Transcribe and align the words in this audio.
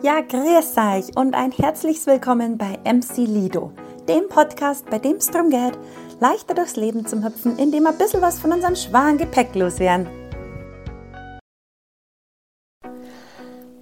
Ja, 0.00 0.20
grüß 0.20 0.76
euch 0.76 1.16
und 1.16 1.34
ein 1.34 1.50
herzliches 1.50 2.06
Willkommen 2.06 2.56
bei 2.56 2.78
MC 2.84 3.16
Lido, 3.26 3.72
dem 4.08 4.28
Podcast, 4.28 4.88
bei 4.88 5.00
dem 5.00 5.16
es 5.16 5.26
darum 5.26 5.50
geht, 5.50 5.76
leichter 6.20 6.54
durchs 6.54 6.76
Leben 6.76 7.04
zu 7.04 7.24
hüpfen, 7.24 7.58
indem 7.58 7.82
wir 7.82 7.90
ein 7.90 7.98
bisschen 7.98 8.22
was 8.22 8.38
von 8.38 8.52
unserem 8.52 8.76
schweren 8.76 9.18
Gepäck 9.18 9.56
loswerden. 9.56 10.06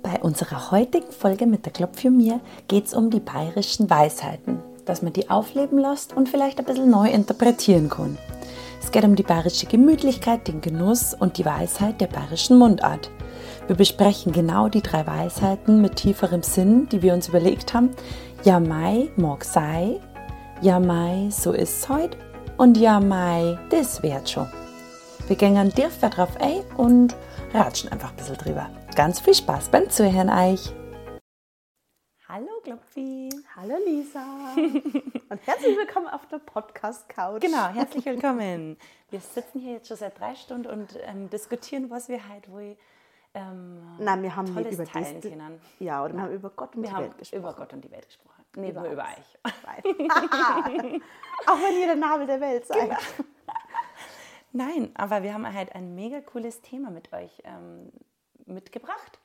Bei 0.02 0.18
unserer 0.22 0.70
heutigen 0.70 1.12
Folge 1.12 1.44
mit 1.44 1.66
der 1.66 1.74
Klopf 1.74 2.00
für 2.00 2.10
mir 2.10 2.40
geht 2.66 2.86
es 2.86 2.94
um 2.94 3.10
die 3.10 3.20
bayerischen 3.20 3.90
Weisheiten, 3.90 4.62
dass 4.86 5.02
man 5.02 5.12
die 5.12 5.28
aufleben 5.28 5.78
lässt 5.78 6.16
und 6.16 6.30
vielleicht 6.30 6.58
ein 6.58 6.64
bisschen 6.64 6.88
neu 6.88 7.10
interpretieren 7.10 7.90
kann. 7.90 8.16
Es 8.80 8.90
geht 8.90 9.04
um 9.04 9.16
die 9.16 9.22
bayerische 9.22 9.66
Gemütlichkeit, 9.66 10.48
den 10.48 10.62
Genuss 10.62 11.12
und 11.12 11.36
die 11.36 11.44
Weisheit 11.44 12.00
der 12.00 12.06
bayerischen 12.06 12.56
Mundart. 12.56 13.10
Wir 13.66 13.74
besprechen 13.74 14.30
genau 14.30 14.68
die 14.68 14.80
drei 14.80 15.04
Weisheiten 15.08 15.82
mit 15.82 15.96
tieferem 15.96 16.44
Sinn, 16.44 16.88
die 16.88 17.02
wir 17.02 17.12
uns 17.12 17.26
überlegt 17.26 17.74
haben. 17.74 17.90
Ja, 18.44 18.60
Mai, 18.60 19.08
mag 19.16 19.42
sei. 19.42 20.00
Ja, 20.60 20.78
Mai, 20.78 21.30
so 21.32 21.52
ist's 21.52 21.88
heute. 21.88 22.16
Und 22.58 22.76
ja, 22.78 23.00
Mai, 23.00 23.58
das 23.70 24.04
wird 24.04 24.30
schon. 24.30 24.48
Wir 25.26 25.34
gehen 25.34 25.72
direkt 25.76 26.16
drauf 26.16 26.40
ein 26.40 26.62
und 26.76 27.16
ratschen 27.52 27.90
einfach 27.90 28.10
ein 28.10 28.16
bisschen 28.16 28.36
drüber. 28.36 28.70
Ganz 28.94 29.18
viel 29.18 29.34
Spaß 29.34 29.70
beim 29.70 29.90
Zuhören 29.90 30.30
euch. 30.30 30.72
Hallo 32.28 32.60
Glopfi. 32.62 33.30
Hallo 33.56 33.74
Lisa. 33.84 34.22
Und 35.28 35.44
herzlich 35.44 35.76
willkommen 35.76 36.06
auf 36.06 36.26
der 36.26 36.38
Podcast-Couch. 36.38 37.40
Genau, 37.40 37.68
herzlich 37.68 38.04
willkommen. 38.04 38.76
Wir 39.10 39.18
sitzen 39.20 39.58
hier 39.58 39.74
jetzt 39.74 39.88
schon 39.88 39.96
seit 39.96 40.20
drei 40.20 40.36
Stunden 40.36 40.66
und 40.66 40.98
ähm, 41.04 41.30
diskutieren, 41.30 41.90
was 41.90 42.08
wir 42.08 42.20
heute 42.28 42.52
wohl 42.52 42.76
ähm, 43.36 43.96
Nein, 43.98 44.22
wir 44.22 44.34
haben 44.34 44.52
Tolles 44.52 44.74
über 44.74 44.84
teilen 44.84 45.20
das, 45.20 45.30
können. 45.30 45.60
Ja, 45.78 46.04
oder 46.04 46.14
wir 46.14 46.22
haben 46.22 46.32
über 46.32 46.50
Gott 46.50 46.74
und 46.74 46.82
Wir 46.82 46.90
die 46.90 46.96
Welt 46.96 47.18
gesprochen. 47.18 47.38
über 47.40 47.52
Gott 47.54 47.72
und 47.72 47.84
die 47.84 47.90
Welt 47.90 48.06
gesprochen. 48.06 48.44
Nee, 48.56 48.70
Über 48.70 48.80
nur 48.82 48.90
über 48.92 49.02
euch. 49.04 49.38
Auch 51.46 51.58
wenn 51.58 51.78
ihr 51.78 51.86
der 51.86 51.96
Nabel 51.96 52.26
der 52.26 52.40
Welt 52.40 52.66
seid. 52.66 52.80
Genau. 52.88 52.98
Nein, 54.52 54.90
aber 54.94 55.22
wir 55.22 55.34
haben 55.34 55.52
halt 55.52 55.74
ein 55.74 55.94
mega 55.94 56.20
cooles 56.22 56.62
Thema 56.62 56.90
mit 56.90 57.12
euch 57.12 57.42
ähm, 57.44 57.92
mitgebracht, 58.46 59.20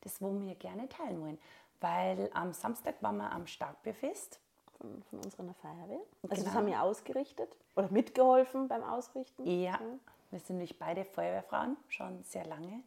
das 0.00 0.20
wo 0.20 0.40
wir 0.40 0.54
gerne 0.56 0.88
teilen 0.88 1.20
wollen. 1.20 1.38
Weil 1.80 2.28
am 2.34 2.52
Samstag 2.52 3.00
waren 3.02 3.18
wir 3.18 3.30
am 3.30 3.46
Starkbierfest. 3.46 4.40
Von, 4.78 5.02
von 5.04 5.20
unserer 5.20 5.54
Feuerwehr. 5.54 6.00
Also 6.22 6.34
Genau. 6.34 6.44
das 6.44 6.52
haben 6.54 6.66
wir 6.66 6.82
ausgerichtet 6.82 7.56
oder 7.76 7.88
mitgeholfen 7.90 8.68
beim 8.68 8.82
Ausrichten. 8.82 9.46
Ja, 9.46 9.80
wir 10.30 10.38
sind 10.38 10.56
nämlich 10.56 10.78
beide 10.78 11.06
Feuerwehrfrauen, 11.06 11.78
schon 11.88 12.22
sehr 12.24 12.44
lange. 12.44 12.82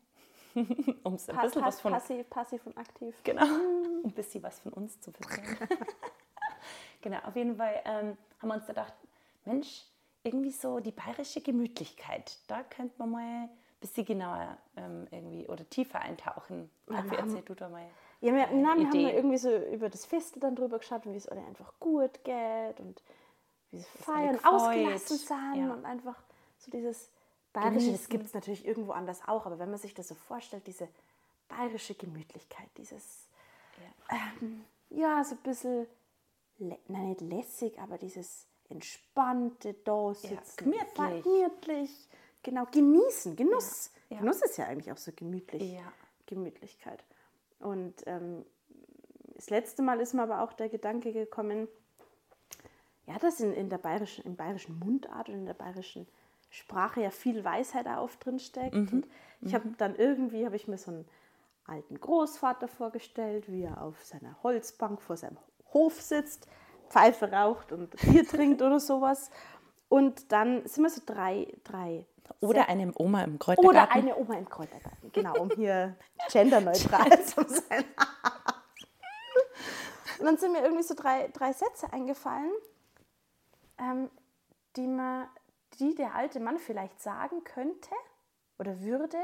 um 1.03 1.13
es 1.13 1.29
ein 1.29 1.35
Pass, 1.35 1.45
bisschen 1.45 1.61
was 1.63 1.81
von 1.81 1.91
passiv, 1.93 2.29
passiv 2.29 2.65
und 2.65 2.77
aktiv. 2.77 3.15
Genau, 3.23 3.43
um 3.43 4.05
ein 4.05 4.11
bisschen 4.11 4.43
was 4.43 4.59
von 4.59 4.73
uns 4.73 4.99
zu 4.99 5.11
erzählen. 5.11 5.57
genau, 7.01 7.19
auf 7.19 7.35
jeden 7.35 7.55
Fall 7.55 7.81
ähm, 7.85 8.17
haben 8.39 8.49
wir 8.49 8.55
uns 8.55 8.65
gedacht, 8.67 8.93
Mensch, 9.45 9.83
irgendwie 10.23 10.51
so 10.51 10.79
die 10.79 10.91
bayerische 10.91 11.41
Gemütlichkeit, 11.41 12.37
da 12.47 12.63
könnte 12.63 12.95
man 12.97 13.11
mal 13.11 13.21
ein 13.21 13.49
bisschen 13.79 14.05
genauer 14.05 14.57
ähm, 14.75 15.07
irgendwie 15.11 15.47
oder 15.47 15.67
tiefer 15.69 15.99
eintauchen. 16.01 16.69
Wie 16.87 17.15
erzähl 17.15 17.41
du 17.43 17.55
da 17.55 17.69
mal. 17.69 17.85
Ja, 18.21 18.33
wir, 18.33 18.47
nein, 18.47 18.79
wir 18.79 18.89
haben 18.89 19.01
mal 19.03 19.11
irgendwie 19.13 19.37
so 19.37 19.55
über 19.55 19.89
das 19.89 20.05
Fest 20.05 20.35
dann 20.41 20.55
drüber 20.55 20.79
geschaut, 20.79 21.05
wie 21.05 21.15
es 21.15 21.27
alle 21.29 21.41
einfach 21.45 21.71
gut 21.79 22.21
geht 22.25 22.79
und 22.79 23.01
wie 23.71 23.77
sie 23.77 23.85
feiern, 24.03 24.37
ausgelassen 24.43 25.17
sind 25.17 25.55
Ja. 25.55 25.71
und 25.73 25.85
einfach 25.85 26.17
so 26.57 26.69
dieses 26.69 27.09
bayerische, 27.61 27.91
das 27.91 28.09
gibt 28.09 28.25
es 28.25 28.33
natürlich 28.33 28.65
irgendwo 28.65 28.91
anders 28.91 29.21
auch, 29.27 29.45
aber 29.45 29.59
wenn 29.59 29.69
man 29.69 29.79
sich 29.79 29.93
das 29.93 30.07
so 30.07 30.15
vorstellt, 30.15 30.65
diese 30.67 30.87
bayerische 31.47 31.95
Gemütlichkeit, 31.95 32.69
dieses, 32.77 33.27
ähm, 34.09 34.65
ja, 34.89 35.23
so 35.23 35.35
ein 35.35 35.41
bisschen, 35.41 35.87
nein, 36.57 37.09
nicht 37.09 37.21
lässig, 37.21 37.79
aber 37.79 37.97
dieses 37.97 38.45
entspannte 38.69 39.73
Dasitzen. 39.73 40.39
gemütlich. 40.57 40.93
fe- 40.95 41.21
gemütlich, 41.23 42.09
genau, 42.43 42.65
genießen, 42.71 43.35
Genuss. 43.35 43.91
Ja, 44.09 44.15
ja. 44.15 44.21
Genuss 44.21 44.41
ist 44.41 44.57
ja 44.57 44.65
eigentlich 44.65 44.91
auch 44.91 44.97
so 44.97 45.11
gemütlich. 45.15 45.73
Ja. 45.73 45.91
Gemütlichkeit. 46.27 47.03
Und 47.59 47.95
ähm, 48.05 48.45
das 49.35 49.49
letzte 49.49 49.81
Mal 49.81 49.99
ist 49.99 50.13
mir 50.13 50.21
aber 50.23 50.41
auch 50.43 50.53
der 50.53 50.69
Gedanke 50.69 51.11
gekommen, 51.13 51.67
ja, 53.07 53.17
dass 53.17 53.39
in, 53.39 53.53
in 53.53 53.69
der 53.69 53.79
bayerischen, 53.79 54.23
im 54.25 54.35
bayerischen 54.35 54.77
Mundart 54.77 55.29
und 55.29 55.35
in 55.35 55.45
der 55.47 55.55
bayerischen 55.55 56.07
Sprache 56.49 57.01
ja 57.01 57.11
viel 57.11 57.43
Weisheit 57.43 57.87
auch 57.87 58.09
drin 58.19 58.39
steckt. 58.39 58.75
Und 58.75 59.07
ich 59.41 59.53
habe 59.53 59.69
dann 59.77 59.95
irgendwie, 59.95 60.45
habe 60.45 60.55
ich 60.55 60.67
mir 60.67 60.77
so 60.77 60.91
einen 60.91 61.05
alten 61.65 61.99
Großvater 61.99 62.67
vorgestellt, 62.67 63.51
wie 63.51 63.63
er 63.63 63.81
auf 63.81 64.03
seiner 64.03 64.41
Holzbank 64.43 65.01
vor 65.01 65.17
seinem 65.17 65.37
Hof 65.73 66.01
sitzt, 66.01 66.47
Pfeife 66.89 67.31
raucht 67.31 67.71
und 67.71 67.95
Bier 67.97 68.27
trinkt 68.27 68.61
oder 68.61 68.79
sowas. 68.79 69.29
Und 69.87 70.31
dann 70.31 70.67
sind 70.67 70.83
wir 70.83 70.89
so 70.89 71.01
drei, 71.05 71.47
drei 71.63 72.05
Oder 72.41 72.69
eine 72.69 72.91
Oma 72.95 73.23
im 73.23 73.39
Kräutergarten. 73.39 73.69
oder 73.69 73.91
eine 73.91 74.17
Oma 74.17 74.35
im 74.35 74.49
Kräutergarten, 74.49 75.11
genau, 75.11 75.39
um 75.39 75.49
hier 75.51 75.95
genderneutral 76.31 77.23
zu 77.23 77.43
sein. 77.47 77.85
Und 80.19 80.25
dann 80.25 80.37
sind 80.37 80.51
mir 80.51 80.61
irgendwie 80.61 80.83
so 80.83 80.93
drei, 80.95 81.29
drei 81.29 81.53
Sätze 81.53 81.91
eingefallen, 81.91 82.51
ähm, 83.79 84.09
die, 84.75 84.85
man, 84.85 85.27
die 85.79 85.95
der 85.95 86.15
alte 86.15 86.39
Mann 86.39 86.57
vielleicht 86.57 87.01
sagen 87.01 87.43
könnte 87.43 87.89
oder 88.57 88.81
würde, 88.81 89.17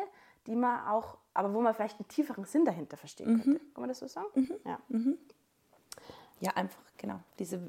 die 0.48 0.56
man 0.56 0.88
auch, 0.88 1.18
aber 1.34 1.54
wo 1.54 1.62
man 1.62 1.74
vielleicht 1.74 2.00
einen 2.00 2.08
tieferen 2.08 2.46
Sinn 2.46 2.66
dahinter 2.66 2.98
verstehen 2.98 3.42
könnte. 3.42 3.60
Kann 3.60 3.82
man 3.82 3.90
das 3.90 4.00
so 4.00 4.08
sagen? 4.08 4.50
Ja. 4.64 4.80
Ja, 6.40 6.52
einfach, 6.52 6.82
genau. 6.98 7.20
Diese, 7.40 7.60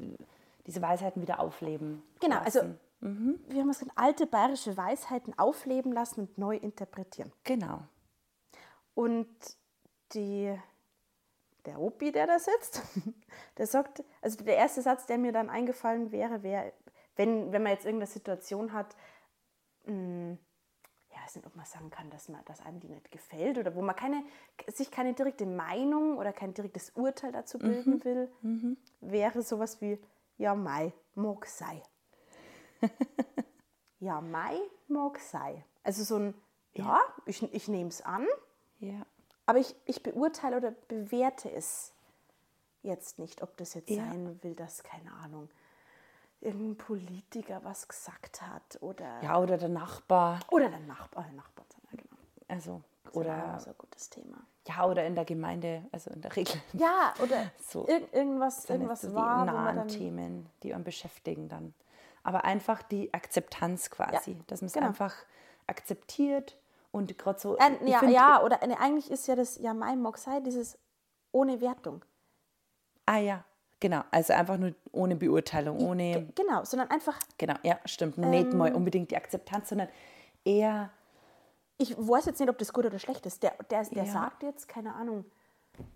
diese 0.67 0.83
Weisheiten 0.83 1.23
wieder 1.23 1.41
aufleben. 1.41 2.03
Genau, 2.21 2.39
also 2.39 2.61
lassen. 3.01 3.41
wir 3.49 3.61
haben 3.61 3.71
es 3.71 3.79
gesagt, 3.79 3.99
alte 3.99 4.27
bayerische 4.27 4.77
Weisheiten 4.77 5.39
aufleben 5.39 5.93
lassen 5.93 6.21
und 6.21 6.39
neu 6.39 6.57
interpretieren. 6.57 7.33
Genau. 7.45 7.83
Und 8.95 9.29
die, 10.13 10.55
der 11.65 11.81
Opi, 11.81 12.13
der 12.13 12.27
da 12.27 12.39
sitzt, 12.39 12.83
der 13.59 13.67
sagt, 13.67 14.03
also 14.21 14.45
der 14.45 14.57
erste 14.57 14.83
Satz, 14.83 15.07
der 15.07 15.19
mir 15.19 15.33
dann 15.33 15.51
eingefallen 15.51 16.13
wäre, 16.13 16.43
wäre, 16.43 16.73
wenn, 17.17 17.53
wenn 17.53 17.63
man 17.63 17.73
jetzt 17.73 17.85
irgendeine 17.85 18.11
Situation 18.11 18.73
hat, 18.73 18.95
mh, 19.85 20.37
ja, 21.11 21.17
ich 21.19 21.23
weiß 21.25 21.37
nicht, 21.37 21.47
ob 21.47 21.57
man 21.57 21.65
sagen 21.67 21.91
kann, 21.91 22.11
dass, 22.11 22.29
man, 22.29 22.45
dass 22.45 22.61
einem 22.61 22.79
die 22.81 22.89
nicht 22.89 23.11
gefällt 23.11 23.59
oder 23.59 23.75
wo 23.75 23.83
man 23.83 23.97
keine, 23.97 24.23
sich 24.69 24.91
keine 24.91 25.15
direkte 25.15 25.47
Meinung 25.47 26.19
oder 26.19 26.33
kein 26.33 26.55
direktes 26.55 26.91
Urteil 26.91 27.33
dazu 27.33 27.59
bilden 27.59 28.05
will, 28.05 28.31
wäre 29.01 29.43
sowas 29.43 29.81
wie, 29.81 29.99
ja, 30.39 30.55
Mai, 30.55 30.93
mag 31.15 31.47
sei. 31.47 31.83
ja, 34.01 34.21
Mai, 34.21 34.59
mag 34.89 35.19
sei. 35.19 35.65
Also 35.83 36.05
so 36.05 36.17
ein, 36.19 36.35
ja, 36.75 37.01
ich, 37.25 37.43
ich 37.55 37.69
nehme 37.69 37.89
es 37.89 38.03
an, 38.03 38.27
Ja. 38.79 39.07
aber 39.47 39.59
ich, 39.59 39.75
ich 39.87 40.03
beurteile 40.03 40.59
oder 40.59 40.71
bewerte 40.73 41.51
es 41.51 41.93
jetzt 42.83 43.19
nicht, 43.19 43.43
ob 43.43 43.57
das 43.57 43.75
jetzt 43.75 43.91
Ja. 43.91 44.05
sein 44.05 44.43
will, 44.43 44.55
dass, 44.55 44.83
keine 44.83 45.13
Ahnung, 45.13 45.49
irgendein 46.41 46.77
Politiker 46.77 47.61
was 47.65 47.89
gesagt 47.89 48.43
hat 48.43 48.79
oder, 48.81 49.23
ja, 49.23 49.39
oder 49.39 49.57
der 49.59 49.69
Nachbar. 49.69 50.41
oder 50.51 50.69
der 50.69 50.81
Nachbar, 50.81 51.25
der 51.25 51.33
Nachbar, 51.33 51.65
ja, 51.83 51.91
genau. 51.97 52.17
Also, 52.49 52.83
Das 53.05 53.13
ist 53.13 53.17
oder, 53.17 53.35
ein 53.67 53.75
gutes 53.79 54.11
Thema. 54.11 54.37
ja, 54.69 54.85
oder 54.87 55.05
in 55.07 55.15
der 55.15 55.25
Gemeinde, 55.25 55.85
also 55.93 56.11
in 56.11 56.21
der 56.21 56.35
Regel. 56.37 56.61
Ja, 56.75 57.15
oder 57.23 57.51
So. 57.59 57.87
irg 57.89 58.13
irgendwas, 58.13 58.69
irgendwas 58.69 59.03
so 59.03 59.09
die 59.09 59.15
war, 59.15 59.37
man 59.45 59.47
nahen 59.47 59.89
Themen, 59.89 60.49
die 60.63 60.75
einen 60.75 60.85
beschäftigen 60.85 61.49
dann. 61.49 61.75
Aber 62.23 62.45
einfach 62.45 62.83
die 62.83 63.13
Akzeptanz 63.15 63.91
quasi, 63.91 64.33
Ja, 64.33 64.43
dass 64.49 64.61
man 64.61 64.67
es 64.67 64.73
genau. 64.73 64.87
einfach 64.87 65.15
akzeptiert 65.67 66.57
und 66.93 67.17
gerade 67.19 67.39
so. 67.39 67.57
Äh, 67.57 67.79
ja, 67.91 67.99
find- 68.01 68.13
ja, 68.13 68.43
oder 68.43 68.65
ne, 68.67 68.79
eigentlich 68.81 69.11
ist 69.11 69.27
ja 69.29 69.37
das, 69.37 69.59
ja, 69.59 69.75
mein 69.75 70.05
sei, 70.17 70.41
dieses 70.41 70.79
ohne 71.33 71.61
Wertung. 71.61 72.05
Ah 73.07 73.19
ja, 73.19 73.45
genau. 73.81 74.03
Also 74.11 74.33
einfach 74.33 74.57
nur 74.59 74.75
ohne 74.93 75.17
Beurteilung, 75.17 75.79
ohne. 75.81 76.13
Ge- 76.13 76.33
Genau, 76.35 76.65
sondern 76.65 76.91
einfach, 76.91 77.19
Genau, 77.39 77.55
ja, 77.63 77.79
stimmt. 77.85 78.19
Nicht 78.19 78.53
Ähm. 78.53 78.59
mal 78.59 78.75
unbedingt 78.75 79.11
die 79.11 79.17
Akzeptanz, 79.17 79.69
sondern 79.71 79.89
eher. 80.45 80.91
ich 81.79 81.97
weiß 81.97 82.25
jetzt 82.27 82.41
nicht, 82.41 82.49
ob 82.49 82.57
das 82.59 82.73
gut 82.73 82.87
oder 82.87 82.99
schlecht 82.99 83.27
ist. 83.27 83.43
Der, 83.43 83.53
der, 83.71 83.85
der 83.85 84.05
Ja. 84.05 84.13
sagt 84.13 84.43
jetzt, 84.43 84.67
keine 84.69 84.95
Ahnung, 84.95 85.25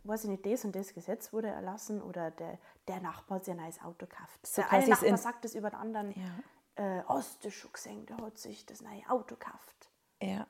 weiß 0.05 0.25
ich 0.25 0.31
nicht, 0.31 0.45
das 0.45 0.65
und 0.67 0.77
das 0.77 0.93
Gesetz 0.93 1.33
wurde 1.33 1.49
erlassen 1.49 2.03
oder 2.03 2.31
der, 2.31 2.59
der 2.87 3.01
Nachbar 3.01 3.37
hat 3.37 3.47
sich 3.47 3.55
ein 3.55 3.61
neues 3.63 3.81
Auto 3.81 4.07
gekauft. 4.07 4.47
So 4.47 4.61
der 4.63 4.73
eine 4.73 4.89
Nachbar 4.89 5.17
sagt 5.17 5.45
das 5.45 5.55
über 5.55 5.71
den 5.71 5.79
anderen, 5.79 6.13
Ja. 6.13 6.99
äh, 6.99 7.03
hast 7.09 7.43
du 7.45 7.51
schon 7.51 7.73
gesehen, 7.73 8.05
der 8.05 8.19
hat 8.19 8.37
sich 8.37 8.67
das 8.67 8.83
neue 8.83 9.09
Auto 9.09 9.37
gekauft. 9.37 9.91
Ja, 10.23 10.47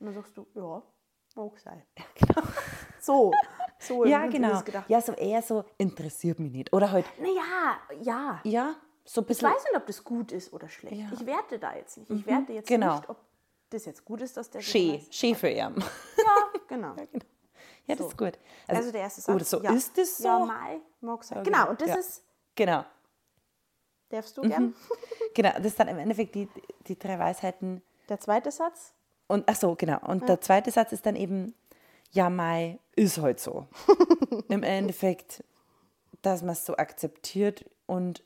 Und 0.00 0.06
dann 0.06 0.14
sagst 0.14 0.36
du, 0.36 0.46
ja, 0.54 0.82
mag 1.34 1.58
sein. 1.60 1.82
genau. 2.14 2.42
So, 3.00 3.32
so 3.86 4.04
Ja, 4.04 4.26
genau. 4.26 4.62
Ja, 4.88 5.00
so 5.00 5.12
eher 5.12 5.42
so 5.42 5.64
interessiert 5.78 6.38
mich 6.38 6.52
nicht. 6.52 6.72
Oder 6.72 6.90
halt, 6.90 7.06
Naja, 7.20 7.78
ja. 8.02 8.40
ja, 8.44 8.74
so 9.04 9.20
ein 9.20 9.24
Ich 9.24 9.28
bisschen. 9.28 9.48
weiß 9.50 9.64
nicht, 9.64 9.76
ob 9.76 9.86
das 9.86 10.02
gut 10.04 10.32
ist 10.32 10.52
oder 10.52 10.68
schlecht. 10.68 10.96
Ja. 10.96 11.06
Ich 11.12 11.24
werte 11.26 11.58
da 11.58 11.74
jetzt 11.74 11.96
nicht. 11.98 12.10
Ich 12.10 12.26
werte 12.26 12.52
jetzt 12.52 12.66
genau. 12.68 12.96
nicht, 12.96 13.08
ob 13.08 13.18
das 13.70 13.84
jetzt 13.86 14.04
gut 14.04 14.20
ist, 14.20 14.36
dass 14.36 14.50
der 14.50 14.60
Schee, 14.60 15.00
Schee 15.10 15.34
für 15.34 15.48
ihn. 15.48 15.56
Ja, 16.16 16.60
genau. 16.68 16.94
Ja, 17.86 17.96
das 17.96 17.98
So. 17.98 18.08
ist 18.08 18.16
gut. 18.18 18.38
Also, 18.66 18.90
der 18.92 19.02
erste 19.02 19.20
Satz. 19.20 19.34
Oder 19.34 19.44
so 19.44 19.62
ja. 19.62 19.72
ist 19.72 19.98
es 19.98 20.16
so. 20.16 20.24
Ja, 20.24 20.38
Mai, 20.38 20.80
mag 21.02 21.22
sein. 21.22 21.38
Okay. 21.38 21.50
Genau, 21.50 21.68
und 21.68 21.80
das 21.80 21.88
Ja. 21.88 21.94
ist, 21.96 22.24
Genau. 22.54 22.84
darfst 24.08 24.36
du 24.38 24.42
Mhm. 24.42 24.48
gern. 24.48 24.74
Genau, 25.34 25.50
das 25.60 25.76
sind 25.76 25.88
im 25.88 25.98
Endeffekt 25.98 26.34
die, 26.34 26.48
die 26.86 26.98
drei 26.98 27.18
Weisheiten. 27.18 27.82
Der 28.08 28.20
zweite 28.20 28.50
Satz. 28.50 28.94
Und 29.26 29.44
ach 29.48 29.56
so, 29.56 29.74
genau. 29.74 29.98
Und 30.06 30.28
der 30.28 30.40
zweite 30.40 30.70
Satz 30.70 30.92
ist 30.92 31.04
dann 31.06 31.16
eben, 31.16 31.54
ja, 32.12 32.30
Mai 32.30 32.78
ist 32.96 33.18
halt 33.18 33.40
so. 33.40 33.66
Im 34.48 34.62
Endeffekt, 34.62 35.44
dass 36.22 36.42
man 36.42 36.52
es 36.52 36.64
so 36.64 36.76
akzeptiert 36.76 37.64
und 37.86 38.22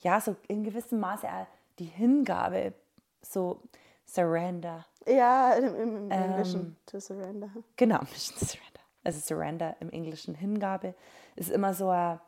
ja, 0.00 0.20
so 0.20 0.36
in 0.46 0.64
gewissem 0.64 1.00
Maße 1.00 1.26
auch 1.26 1.46
die 1.78 1.84
Hingabe, 1.86 2.74
so 3.22 3.62
Surrender. 4.06 4.86
Ja, 5.06 5.52
im, 5.54 5.74
im, 5.74 5.96
Ähm. 6.10 6.10
Englischen. 6.10 6.76
To 6.86 7.00
surrender. 7.00 7.50
Genau, 7.76 8.00
Surrender. 8.14 8.80
Also 9.04 9.20
Surrender 9.20 9.76
im 9.80 9.90
Englischen 9.90 10.34
Hingabe 10.34 10.94
ist 11.36 11.50
immer 11.50 11.74
so 11.74 11.88
ein 11.90 12.20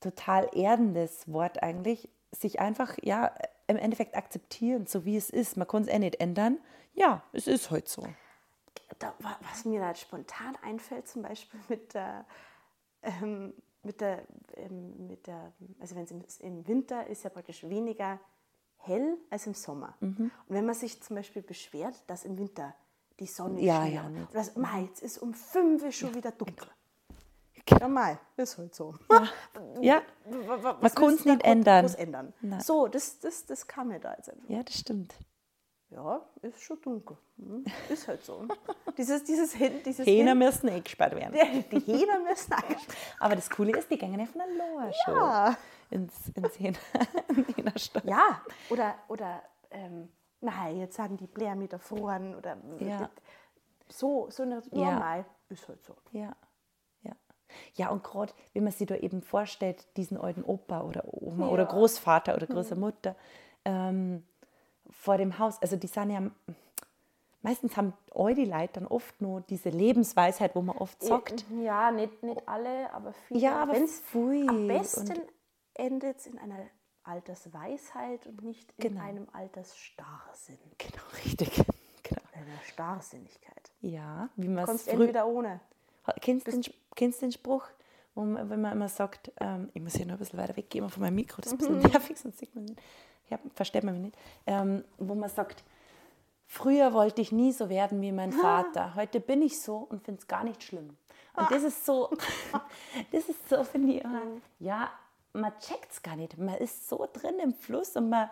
total 0.00 0.48
erdendes 0.54 1.30
Wort 1.30 1.62
eigentlich. 1.62 2.08
Sich 2.32 2.60
einfach, 2.60 2.96
ja, 3.02 3.32
im 3.66 3.76
Endeffekt 3.76 4.16
akzeptieren, 4.16 4.86
so 4.86 5.04
wie 5.04 5.16
es 5.16 5.30
ist. 5.30 5.56
Man 5.56 5.68
kann 5.68 5.82
es 5.82 5.88
eh 5.88 5.98
nicht 5.98 6.20
ändern. 6.20 6.58
Ja, 6.94 7.22
es 7.32 7.46
ist 7.46 7.70
halt 7.70 7.88
so. 7.88 8.06
Da, 8.98 9.14
wa- 9.20 9.38
was 9.50 9.64
mir 9.64 9.80
da 9.80 9.94
spontan 9.94 10.56
einfällt, 10.62 11.08
zum 11.08 11.22
Beispiel 11.22 11.60
mit 11.68 11.94
der, 11.94 12.24
ähm, 13.02 13.52
mit 13.82 14.00
der, 14.00 14.22
ähm, 14.54 15.06
mit 15.06 15.26
der 15.26 15.52
also 15.80 15.94
wenn 15.96 16.04
es 16.04 16.10
im, 16.10 16.66
Winter 16.66 17.06
ist 17.06 17.24
ja 17.24 17.30
praktisch 17.30 17.62
weniger 17.64 18.18
hell 18.78 19.16
als 19.30 19.46
im 19.46 19.54
Sommer. 19.54 19.94
Mhm. 20.00 20.30
Und 20.48 20.54
wenn 20.54 20.64
man 20.66 20.74
sich 20.74 21.02
zum 21.02 21.16
Beispiel 21.16 21.42
beschwert, 21.42 21.94
dass 22.06 22.24
im 22.24 22.38
Winter 22.38 22.74
die 23.20 23.26
Sonne 23.26 23.60
Ja, 23.60 23.84
ja, 23.86 24.06
oder 24.06 24.28
das, 24.32 24.56
Mai, 24.56 24.82
jetzt 24.82 25.02
ist 25.02 25.18
um 25.18 25.34
fünf 25.34 25.82
Uhr 25.82 25.92
schon 25.92 26.14
wieder 26.14 26.32
dunkel. 26.32 26.68
Ja, 27.80 27.88
Mai, 27.88 28.18
ist 28.36 28.58
halt 28.58 28.74
so. 28.74 28.94
Ja, 29.80 30.02
wa- 30.26 30.72
Man 30.80 30.90
du 31.24 31.28
da 31.28 31.34
nicht 31.36 31.44
ändern. 31.46 31.94
ändern? 31.94 32.34
Nein. 32.42 32.60
So, 32.60 32.88
das, 32.88 33.20
das, 33.20 33.46
das 33.46 33.66
kam 33.66 33.88
mir 33.88 34.00
da 34.00 34.14
jetzt 34.16 34.28
einfach. 34.30 34.48
ja, 34.50 34.62
das 34.62 34.78
stimmt. 34.78 35.14
Ja, 35.94 36.20
ist 36.42 36.60
schon 36.60 36.80
dunkel. 36.82 37.16
Hm, 37.36 37.64
Ist 37.88 38.08
halt 38.08 38.24
so. 38.24 38.46
dieses, 38.98 39.22
dieses 39.22 39.52
Hin, 39.54 39.80
dieses 39.84 40.04
Hähner 40.06 40.30
Hin, 40.30 40.38
müssen 40.38 40.68
eingesperrt 40.68 41.14
werden. 41.14 41.34
die 41.70 41.78
Hähner 41.80 42.18
müssen 42.18 42.52
eingesperrt 42.52 42.96
Aber 43.20 43.36
das 43.36 43.48
Coole 43.48 43.76
ist, 43.78 43.88
die 43.90 43.96
gehen 43.96 44.18
ja 44.18 44.26
von 44.26 44.40
der 44.40 44.92
schon 44.92 45.14
Ja. 45.14 45.56
ins, 45.90 46.12
ins 46.34 46.58
Hähner, 46.58 46.78
die. 47.56 48.08
Ja, 48.08 48.42
oder, 48.70 48.96
oder 49.06 49.42
ähm, 49.70 50.08
nein, 50.40 50.78
jetzt 50.78 50.96
sagen 50.96 51.16
die 51.16 51.28
Blair 51.28 51.54
mit 51.54 51.72
erfroren 51.72 52.34
oder 52.34 52.56
Ja. 52.80 53.08
so, 53.88 54.28
so 54.30 54.42
eine 54.42 54.62
Ja. 54.72 54.90
normal. 54.90 55.24
Ist 55.48 55.68
halt 55.68 55.84
so. 55.84 55.94
Ja, 56.10 56.34
ja. 57.02 57.12
Ja, 57.74 57.90
und 57.90 58.02
gerade, 58.02 58.32
wenn 58.52 58.64
man 58.64 58.72
sich 58.72 58.88
da 58.88 58.96
eben 58.96 59.22
vorstellt, 59.22 59.86
diesen 59.96 60.16
alten 60.16 60.42
Opa 60.42 60.80
oder 60.80 61.04
Oma 61.06 61.48
oder 61.50 61.62
Ja. 61.64 61.68
Großvater 61.68 62.34
oder 62.34 62.48
Großmutter 62.48 63.14
ähm, 63.64 64.24
vor 65.00 65.16
dem 65.18 65.38
Haus, 65.38 65.60
also 65.62 65.76
die 65.76 65.86
sind 65.86 66.10
ja, 66.10 66.22
meistens 67.42 67.76
haben 67.76 67.92
all 68.14 68.34
die 68.34 68.44
Leute 68.46 68.74
dann 68.80 68.86
oft 68.86 69.20
nur 69.20 69.42
diese 69.42 69.68
Lebensweisheit, 69.68 70.54
wo 70.54 70.62
man 70.62 70.76
oft 70.76 71.02
sagt, 71.02 71.44
Ja, 71.62 71.90
nicht, 71.90 72.22
nicht 72.22 72.48
alle, 72.48 72.92
aber 72.92 73.12
viele. 73.28 73.40
Ja, 73.40 73.62
aber 73.62 73.72
Wenn's 73.74 74.02
Am 74.14 74.68
besten 74.68 75.20
endet 75.74 76.18
es 76.18 76.26
in 76.26 76.38
einer 76.38 76.58
Altersweisheit 77.02 78.26
und 78.26 78.42
nicht 78.42 78.72
in 78.78 78.88
Genau. 78.90 79.02
einem 79.02 79.28
Altersstarrsinn. 79.32 80.58
genau, 80.78 81.02
richtig, 81.24 81.50
genau. 82.02 82.22
Einer 82.32 82.60
Starrsinnigkeit. 82.72 83.70
Ja, 83.80 84.28
wie 84.36 84.48
man 84.48 84.64
es 84.64 84.66
Kommst 84.70 84.88
entweder 84.88 85.26
ohne. 85.26 85.60
kennst 86.20 86.46
du 86.46 86.52
den, 86.52 86.62
kennst 86.94 87.20
den 87.22 87.32
Spruch, 87.32 87.64
wo 88.14 88.22
man, 88.24 88.48
wenn 88.48 88.60
man 88.60 88.72
immer 88.72 88.88
sagt, 88.88 89.32
ähm, 89.40 89.68
ich 89.74 89.82
muss 89.82 89.94
hier 89.96 90.06
noch 90.06 90.14
ein 90.14 90.18
bisschen 90.18 90.38
weiter 90.38 90.56
weggehen 90.56 90.88
von 90.88 91.02
meinem 91.02 91.16
Mikro, 91.16 91.42
das 91.42 91.52
ist 91.52 91.60
ein 91.62 91.78
bisschen 91.78 91.78
nervig, 91.92 92.18
sonst 92.18 92.38
sieht 92.38 92.54
man 92.54 92.64
nicht. 92.64 92.80
Hab, 93.30 93.40
versteht 93.54 93.84
man 93.84 93.94
mich 93.94 94.04
nicht. 94.04 94.18
Ähm, 94.46 94.84
wo 94.98 95.14
man 95.14 95.28
sagt, 95.28 95.64
früher 96.46 96.92
wollte 96.92 97.20
ich 97.20 97.32
nie 97.32 97.52
so 97.52 97.68
werden 97.68 98.00
wie 98.00 98.12
mein 98.12 98.32
Vater. 98.32 98.94
Heute 98.94 99.20
bin 99.20 99.42
ich 99.42 99.60
so 99.60 99.76
und 99.76 100.02
finde 100.04 100.20
es 100.20 100.28
gar 100.28 100.44
nicht 100.44 100.62
schlimm. 100.62 100.96
Und 101.36 101.50
das 101.50 101.62
ist 101.64 101.84
so, 101.84 102.10
das 103.12 103.28
ist 103.28 103.48
so, 103.48 103.64
finde 103.64 103.94
ich, 103.94 104.04
immer, 104.04 104.22
ja, 104.60 104.90
man 105.32 105.52
checkt 105.58 105.92
es 105.92 106.02
gar 106.02 106.16
nicht. 106.16 106.38
Man 106.38 106.56
ist 106.56 106.88
so 106.88 107.08
drin 107.12 107.38
im 107.42 107.54
Fluss 107.54 107.96
und 107.96 108.08
man, 108.08 108.30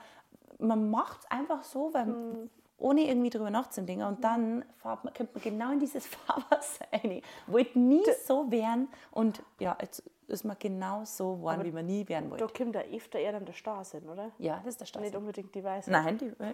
man 0.58 0.90
macht 0.90 1.20
es 1.20 1.30
einfach 1.30 1.64
so, 1.64 1.92
weil, 1.92 2.48
ohne 2.78 3.08
irgendwie 3.08 3.30
drüber 3.30 3.50
nachzudenken. 3.50 4.06
Und 4.06 4.22
dann 4.22 4.64
fährt 4.76 5.04
man, 5.04 5.14
kommt 5.14 5.34
man 5.34 5.42
genau 5.42 5.72
in 5.72 5.80
dieses 5.80 6.06
Fahrwasser 6.06 6.86
rein. 6.92 7.22
Wollte 7.46 7.78
nie 7.78 8.04
so 8.26 8.50
werden 8.50 8.88
und 9.10 9.42
ja, 9.58 9.76
jetzt 9.80 10.02
ist 10.32 10.44
man 10.44 10.56
genau 10.58 11.04
so 11.04 11.36
geworden, 11.36 11.64
wie 11.64 11.72
man 11.72 11.86
nie 11.86 12.06
werden 12.08 12.30
Da 12.30 12.40
wollte. 12.40 12.52
kommt 12.64 12.74
der 12.74 12.84
öfter 12.86 13.18
eher 13.18 13.32
dann 13.32 13.44
der 13.44 13.52
Starrsinn, 13.52 14.08
oder? 14.08 14.30
Ja, 14.38 14.56
das 14.58 14.74
ist 14.74 14.80
der 14.80 14.86
Stadt. 14.86 15.02
Nicht 15.02 15.14
unbedingt 15.14 15.54
die 15.54 15.62
Weisheit. 15.62 15.92
Nein, 15.92 16.18
die, 16.18 16.26
äh, 16.42 16.52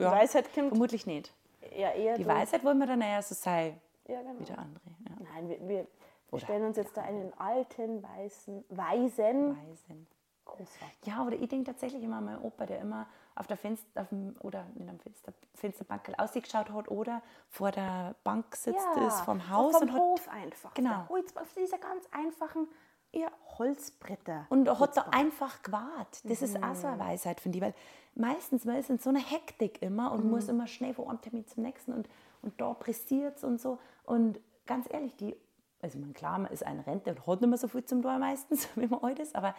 ja, 0.00 0.12
Weisheit 0.12 0.52
kommt- 0.54 0.68
vermutlich 0.68 1.06
nicht. 1.06 1.32
Ja, 1.76 1.90
eher 1.90 2.16
Die 2.16 2.26
Weisheit 2.26 2.62
wollen 2.64 2.78
wir 2.78 2.86
dann 2.86 3.00
eher 3.00 3.22
so 3.22 3.34
sein 3.34 3.80
Ja, 4.06 4.20
genau. 4.20 4.38
wie 4.38 4.44
der 4.44 4.58
andere. 4.58 4.84
Ja. 5.08 5.16
Nein, 5.34 5.48
wir, 5.68 5.86
wir 6.30 6.38
stellen 6.40 6.64
uns 6.66 6.76
jetzt 6.76 6.96
da 6.96 7.02
einen 7.02 7.32
alten, 7.38 8.02
weißen, 8.02 8.64
weisen 8.68 9.56
Weisen. 9.68 10.06
Großvater. 10.46 10.92
Ja, 11.04 11.24
oder 11.24 11.36
ich 11.36 11.48
denke 11.48 11.70
tatsächlich 11.70 12.02
immer 12.02 12.16
an 12.18 12.26
meinen 12.26 12.42
Opa, 12.42 12.66
der 12.66 12.78
immer 12.80 13.06
auf 13.34 13.46
der 13.46 13.56
Fenster, 13.56 14.02
auf 14.02 14.08
dem, 14.10 14.36
oder 14.40 14.66
nicht 14.74 14.90
am 14.90 14.98
Fenster, 14.98 15.32
Fensterbank 15.54 16.12
ausgeschaut 16.18 16.68
hat 16.70 16.90
oder 16.90 17.22
vor 17.48 17.70
der 17.72 18.14
Bank 18.24 18.54
sitzt 18.54 18.86
ist, 19.06 19.20
vom 19.22 19.48
Haus 19.48 19.72
vom 19.72 19.82
und 19.88 19.92
hat 19.94 20.00
Hof 20.00 20.28
einfach. 20.28 20.74
Genau. 20.74 21.08
Holz, 21.08 21.34
auf 21.36 21.50
dieser 21.54 21.78
ganz 21.78 22.06
einfachen 22.12 22.68
ja, 23.14 23.30
Holzbretter. 23.58 24.46
Und 24.48 24.66
er 24.66 24.78
hat 24.78 24.96
da 24.96 25.02
einfach 25.10 25.62
gewartet. 25.62 26.22
Das 26.24 26.42
ist 26.42 26.62
auch 26.62 26.74
so 26.74 26.86
eine 26.86 26.98
Weisheit, 26.98 27.40
finde 27.40 27.58
ich. 27.58 27.62
Weil 27.64 27.74
meistens, 28.14 28.64
man 28.64 28.76
ist 28.76 28.90
in 28.90 28.98
so 28.98 29.10
einer 29.10 29.20
Hektik 29.20 29.82
immer 29.82 30.12
und 30.12 30.28
muss 30.28 30.48
immer 30.48 30.66
schnell 30.66 30.94
von 30.94 31.08
einem 31.08 31.20
Termin 31.20 31.46
zum 31.46 31.62
nächsten 31.62 31.92
und, 31.92 32.08
und 32.42 32.60
da 32.60 32.74
pressiert 32.74 33.36
es 33.36 33.44
und 33.44 33.60
so. 33.60 33.78
Und 34.04 34.40
ganz 34.66 34.86
ehrlich, 34.92 35.14
die, 35.16 35.36
also 35.80 35.98
man, 35.98 36.12
klar, 36.14 36.38
man 36.38 36.52
ist 36.52 36.64
ein 36.64 36.80
Rente 36.80 37.10
und 37.10 37.26
hat 37.26 37.40
nicht 37.40 37.48
mehr 37.48 37.58
so 37.58 37.68
viel 37.68 37.84
zum 37.84 38.02
Tor 38.02 38.18
meistens, 38.18 38.68
wie 38.76 38.86
man 38.86 39.02
alt 39.02 39.18
ist, 39.18 39.34
aber 39.34 39.54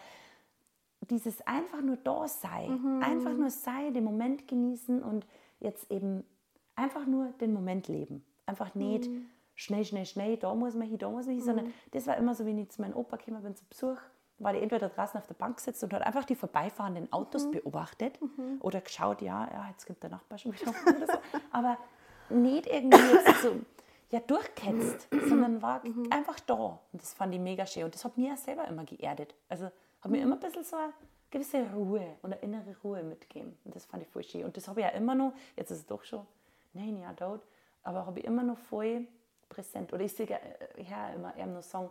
dieses 1.10 1.46
einfach 1.46 1.82
nur 1.82 1.96
da 1.96 2.26
sein, 2.26 3.02
einfach 3.02 3.32
nur 3.32 3.50
sein, 3.50 3.94
den 3.94 4.02
Moment 4.02 4.48
genießen 4.48 5.02
und 5.02 5.26
jetzt 5.60 5.90
eben 5.90 6.24
einfach 6.74 7.06
nur 7.06 7.26
den 7.40 7.52
Moment 7.52 7.86
leben. 7.88 8.24
Einfach 8.46 8.74
nicht 8.74 9.10
schnell, 9.56 9.84
schnell, 9.84 10.06
schnell, 10.06 10.36
da 10.36 10.54
muss 10.54 10.74
man 10.74 10.86
hin, 10.86 10.98
da 10.98 11.10
muss 11.10 11.26
man 11.26 11.34
hin, 11.34 11.44
sondern 11.44 11.74
das 11.90 12.06
war 12.06 12.16
immer 12.16 12.34
so, 12.34 12.46
wenn 12.46 12.58
ich 12.58 12.68
zu 12.70 12.80
meinem 12.80 12.94
Opa 12.94 13.16
gekommen 13.16 13.42
bin 13.42 13.56
zu 13.56 13.64
Besuch, 13.64 13.98
war 14.38 14.52
die 14.52 14.60
entweder 14.60 14.88
draußen 14.90 15.18
auf 15.18 15.26
der 15.26 15.34
Bank 15.34 15.58
sitzt 15.60 15.82
und 15.82 15.92
hat 15.94 16.02
einfach 16.02 16.24
die 16.24 16.34
vorbeifahrenden 16.36 17.10
Autos 17.12 17.50
beobachtet 17.50 18.18
oder 18.60 18.80
geschaut, 18.82 19.22
ja, 19.22 19.48
ja, 19.50 19.68
jetzt 19.70 19.86
kommt 19.86 20.02
der 20.02 20.10
Nachbar 20.10 20.38
schon 20.38 20.52
wieder 20.52 20.72
oder 20.96 21.06
so. 21.06 21.18
Aber 21.50 21.78
nicht 22.28 22.66
irgendwie 22.66 22.98
jetzt 22.98 23.42
so 23.42 23.56
ja, 24.10 24.20
durchketzt, 24.20 25.08
sondern 25.28 25.62
war 25.62 25.82
einfach 26.10 26.38
da. 26.40 26.78
Und 26.92 27.02
das 27.02 27.14
fand 27.14 27.34
ich 27.34 27.40
mega 27.40 27.66
schön. 27.66 27.84
Und 27.84 27.94
das 27.94 28.04
hat 28.04 28.18
mir 28.18 28.34
auch 28.34 28.36
selber 28.36 28.68
immer 28.68 28.84
geerdet. 28.84 29.34
Also 29.48 29.70
hat 30.00 30.10
mir 30.10 30.20
immer 30.20 30.36
ein 30.36 30.40
bisschen 30.40 30.64
so 30.64 30.76
eine 30.76 30.92
gewisse 31.30 31.64
Ruhe 31.72 32.16
und 32.22 32.32
eine 32.32 32.42
innere 32.42 32.76
Ruhe 32.84 33.02
mitgegeben. 33.02 33.56
Und 33.64 33.74
das 33.74 33.86
fand 33.86 34.02
ich 34.02 34.08
voll 34.08 34.22
schön. 34.22 34.44
Und 34.44 34.56
das 34.56 34.68
habe 34.68 34.80
ich 34.80 34.86
ja 34.86 34.92
immer 34.92 35.14
noch, 35.14 35.32
jetzt 35.56 35.70
ist 35.70 35.78
es 35.78 35.86
doch 35.86 36.04
schon 36.04 36.26
neun 36.74 37.00
Jahre 37.00 37.16
tot, 37.16 37.40
aber 37.82 38.06
habe 38.06 38.20
ich 38.20 38.26
immer 38.26 38.42
noch 38.42 38.58
voll 38.58 39.06
präsent. 39.48 39.92
Oder 39.92 40.02
ich 40.04 40.12
sehe 40.14 40.26
äh, 40.28 40.82
ja 40.82 41.10
immer 41.10 41.34
eher 41.36 41.46
nur 41.46 41.62
sagen, 41.62 41.90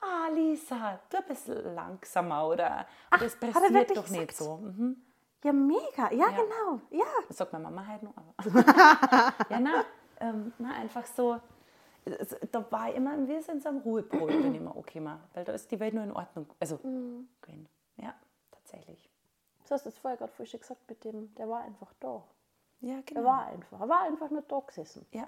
ah 0.00 0.28
Lisa, 0.34 0.98
du 1.08 1.16
ein 1.18 1.24
bisschen 1.26 1.74
langsamer 1.74 2.46
oder 2.48 2.86
das 3.18 3.34
er 3.36 3.52
passiert 3.52 3.96
doch 3.96 4.08
nicht 4.08 4.28
gesagt? 4.28 4.32
so. 4.34 4.56
Mhm. 4.58 4.96
Ja, 5.44 5.52
mega. 5.52 6.12
Ja, 6.12 6.28
genau. 6.28 6.80
Ja. 6.90 7.04
Das 7.28 7.36
sagt 7.36 7.52
meine 7.52 7.64
Mama 7.64 7.84
halt 7.86 8.02
noch. 8.04 8.14
Aber 8.16 8.34
ja, 9.50 9.58
nein, 9.60 9.84
ähm, 10.20 10.52
na, 10.58 10.74
einfach 10.74 11.04
so, 11.04 11.40
da 12.52 12.64
war 12.70 12.90
ich 12.90 12.96
immer, 12.96 13.26
wir 13.26 13.42
sind 13.42 13.62
so 13.62 13.68
am 13.68 13.78
Ruhepol, 13.78 14.28
bin 14.28 14.54
ich 14.54 14.60
immer 14.60 14.76
okay, 14.76 15.00
mal, 15.00 15.18
weil 15.34 15.44
da 15.44 15.52
ist 15.52 15.70
die 15.70 15.80
Welt 15.80 15.94
nur 15.94 16.04
in 16.04 16.12
Ordnung. 16.12 16.46
Also, 16.60 16.78
Mhm. 16.84 17.28
ja, 17.96 18.14
tatsächlich. 18.52 19.08
Du 19.68 19.74
hast 19.74 19.86
es 19.86 19.98
vorher 19.98 20.16
gerade 20.18 20.32
frisch 20.32 20.52
gesagt 20.52 20.88
mit 20.88 21.02
dem, 21.02 21.34
der 21.34 21.48
war 21.48 21.62
einfach 21.62 21.92
da. 21.98 22.22
Ja, 22.80 22.96
Er 22.96 23.02
genau. 23.02 23.24
war 23.24 23.46
einfach. 23.46 23.80
Er 23.80 23.88
war 23.88 24.02
einfach 24.02 24.30
nur 24.30 24.42
da 24.42 24.60
gesessen. 24.60 25.06
ja. 25.12 25.26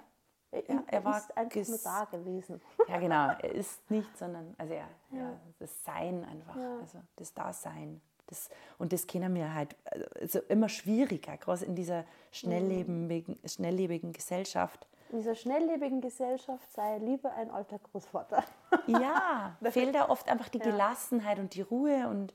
Er, 0.51 0.63
Ja, 0.69 0.83
er 0.87 1.03
war 1.05 1.17
ist 1.17 1.35
einfach 1.37 1.67
nur 1.67 1.77
da 1.83 2.05
gewesen. 2.05 2.61
ja, 2.87 2.99
genau. 2.99 3.27
Er 3.41 3.51
ist 3.55 3.89
nicht, 3.91 4.17
sondern, 4.17 4.55
also 4.57 4.73
ja, 4.73 4.87
ja. 5.11 5.39
das 5.59 5.83
Sein 5.83 6.23
einfach, 6.25 6.55
also 6.55 6.99
das 7.15 7.33
Dasein. 7.33 8.01
Das, 8.27 8.49
und 8.79 8.91
das 8.91 9.05
kennen 9.05 9.35
wir 9.35 9.53
halt 9.53 9.75
also 10.19 10.39
immer 10.47 10.67
schwieriger, 10.69 11.37
gerade 11.37 11.63
in 11.65 11.75
dieser 11.75 12.05
schnelllebigen, 12.31 13.37
schnelllebigen 13.45 14.13
Gesellschaft. 14.13 14.87
In 15.11 15.19
dieser 15.19 15.35
schnelllebigen 15.35 16.01
Gesellschaft 16.01 16.71
sei 16.73 16.97
lieber 16.97 17.31
ein 17.33 17.51
alter 17.51 17.77
Großvater. 17.77 18.43
Ja, 18.87 19.55
da 19.61 19.71
fehlt 19.71 19.93
da 19.93 20.09
oft 20.09 20.27
einfach 20.27 20.49
die 20.49 20.57
Gelassenheit 20.59 21.37
und 21.37 21.53
die 21.53 21.61
Ruhe 21.61 22.07
und 22.07 22.33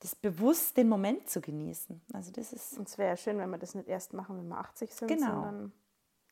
das 0.00 0.14
bewusst 0.14 0.76
den 0.78 0.88
Moment 0.88 1.28
zu 1.28 1.40
genießen. 1.42 2.00
Also 2.14 2.30
das 2.32 2.52
ist 2.52 2.78
Und 2.78 2.88
es 2.88 2.96
wäre 2.96 3.10
ja 3.10 3.16
schön, 3.16 3.36
wenn 3.38 3.50
wir 3.50 3.58
das 3.58 3.74
nicht 3.74 3.88
erst 3.88 4.14
machen, 4.14 4.38
wenn 4.38 4.48
wir 4.48 4.56
80 4.58 4.94
sind, 4.94 5.08
Genau. 5.08 5.26
sondern 5.26 5.72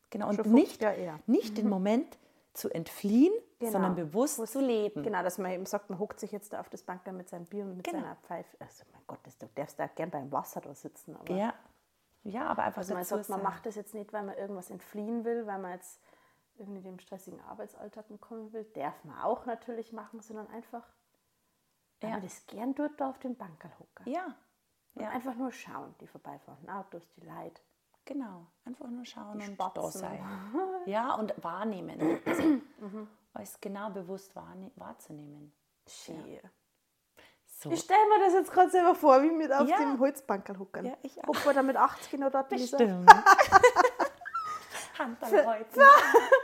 genau 0.09 0.29
und 0.29 0.35
schon 0.35 0.45
50 0.45 0.53
nicht, 0.55 0.81
eher. 0.81 1.19
nicht 1.27 1.57
den 1.57 1.69
Moment 1.69 2.17
zu 2.53 2.69
entfliehen, 2.69 3.33
Genau. 3.59 3.71
sondern 3.71 3.95
bewusst 3.95 4.45
zu 4.47 4.59
leben. 4.61 5.01
Genau, 5.03 5.23
dass 5.23 5.37
man 5.39 5.51
eben 5.51 5.65
sagt, 5.65 5.89
man 5.89 5.97
hockt 5.99 6.19
sich 6.19 6.31
jetzt 6.31 6.53
da 6.53 6.59
auf 6.59 6.69
das 6.69 6.83
Bank 6.83 7.05
mit 7.11 7.27
seinem 7.29 7.45
Bier 7.45 7.63
und 7.65 7.77
mit 7.77 7.85
Genau. 7.85 8.01
seiner 8.01 8.15
Pfeife. 8.17 8.55
Also 8.59 8.83
mein 8.91 9.01
Gott, 9.07 9.19
das, 9.23 9.37
du 9.37 9.47
darfst 9.55 9.79
da 9.79 9.87
gern 9.87 10.11
beim 10.11 10.31
Wasser 10.31 10.61
da 10.61 10.73
sitzen. 10.75 11.15
Aber 11.15 11.33
Ja. 11.33 11.53
Ja, 12.23 12.47
aber 12.47 12.63
einfach 12.63 12.79
also 12.79 12.93
man 12.93 13.03
sagt, 13.05 13.29
man 13.29 13.41
macht 13.41 13.65
das 13.65 13.75
jetzt 13.75 13.93
nicht, 13.93 14.11
weil 14.13 14.23
man 14.23 14.35
irgendwas 14.37 14.69
entfliehen 14.69 15.23
will, 15.23 15.47
weil 15.47 15.59
man 15.59 15.71
jetzt 15.73 16.01
irgendwie 16.57 16.81
dem 16.81 16.99
stressigen 16.99 17.39
Arbeitsalltag 17.41 18.09
entkommen 18.09 18.51
will. 18.53 18.65
Darf 18.75 19.01
man 19.05 19.17
auch 19.21 19.45
natürlich 19.45 19.93
machen, 19.93 20.19
sondern 20.21 20.47
einfach, 20.49 20.83
weil 22.01 22.09
Ja. 22.09 22.15
man 22.17 22.23
das 22.25 22.45
gern 22.47 22.75
tut, 22.75 22.99
da 22.99 23.09
auf 23.11 23.19
dem 23.19 23.35
Bankerl 23.35 23.71
hocken. 23.79 24.11
Ja, 24.11 24.35
Und 24.95 25.03
ja. 25.03 25.09
einfach 25.11 25.35
nur 25.35 25.51
schauen, 25.51 25.95
die 26.01 26.07
vorbeifahrenden 26.07 26.69
Autos, 26.69 27.07
die 27.15 27.21
Leute. 27.25 27.61
Genau. 28.07 28.47
Einfach 28.65 28.87
nur 28.87 29.05
schauen 29.05 29.39
und 29.39 29.59
da 29.59 29.91
sein. 29.91 30.19
Ja, 30.85 31.13
und 31.15 31.33
wahrnehmen. 31.43 32.19
Also, 32.25 33.07
alles 33.33 33.61
genau 33.61 33.91
bewusst 33.91 34.35
wahrne 34.35 34.71
wahrzunehmen. 34.75 35.53
Schön. 35.87 36.39
So. 37.45 37.69
Ich 37.71 37.81
stelle 37.81 37.99
mir 38.09 38.25
das 38.25 38.33
jetzt 38.33 38.51
gerade 38.51 38.69
selber 38.71 38.95
vor, 38.95 39.21
wie 39.21 39.29
mit 39.29 39.51
auf 39.53 39.67
Ja. 39.69 39.77
dem 39.77 39.99
Holzbankerl 39.99 40.57
hocken. 40.57 40.85
Ja, 40.87 40.93
ich 41.03 41.23
auch. 41.23 41.27
Ob 41.29 41.45
wir 41.45 41.53
da 41.53 41.61
mit 41.61 41.75
80 41.77 42.19
noch 42.19 42.31
dort 42.31 42.51
lesen. 42.51 42.77
Bestimmt. 42.77 43.11
Handball 44.97 45.45
heute. 45.45 45.79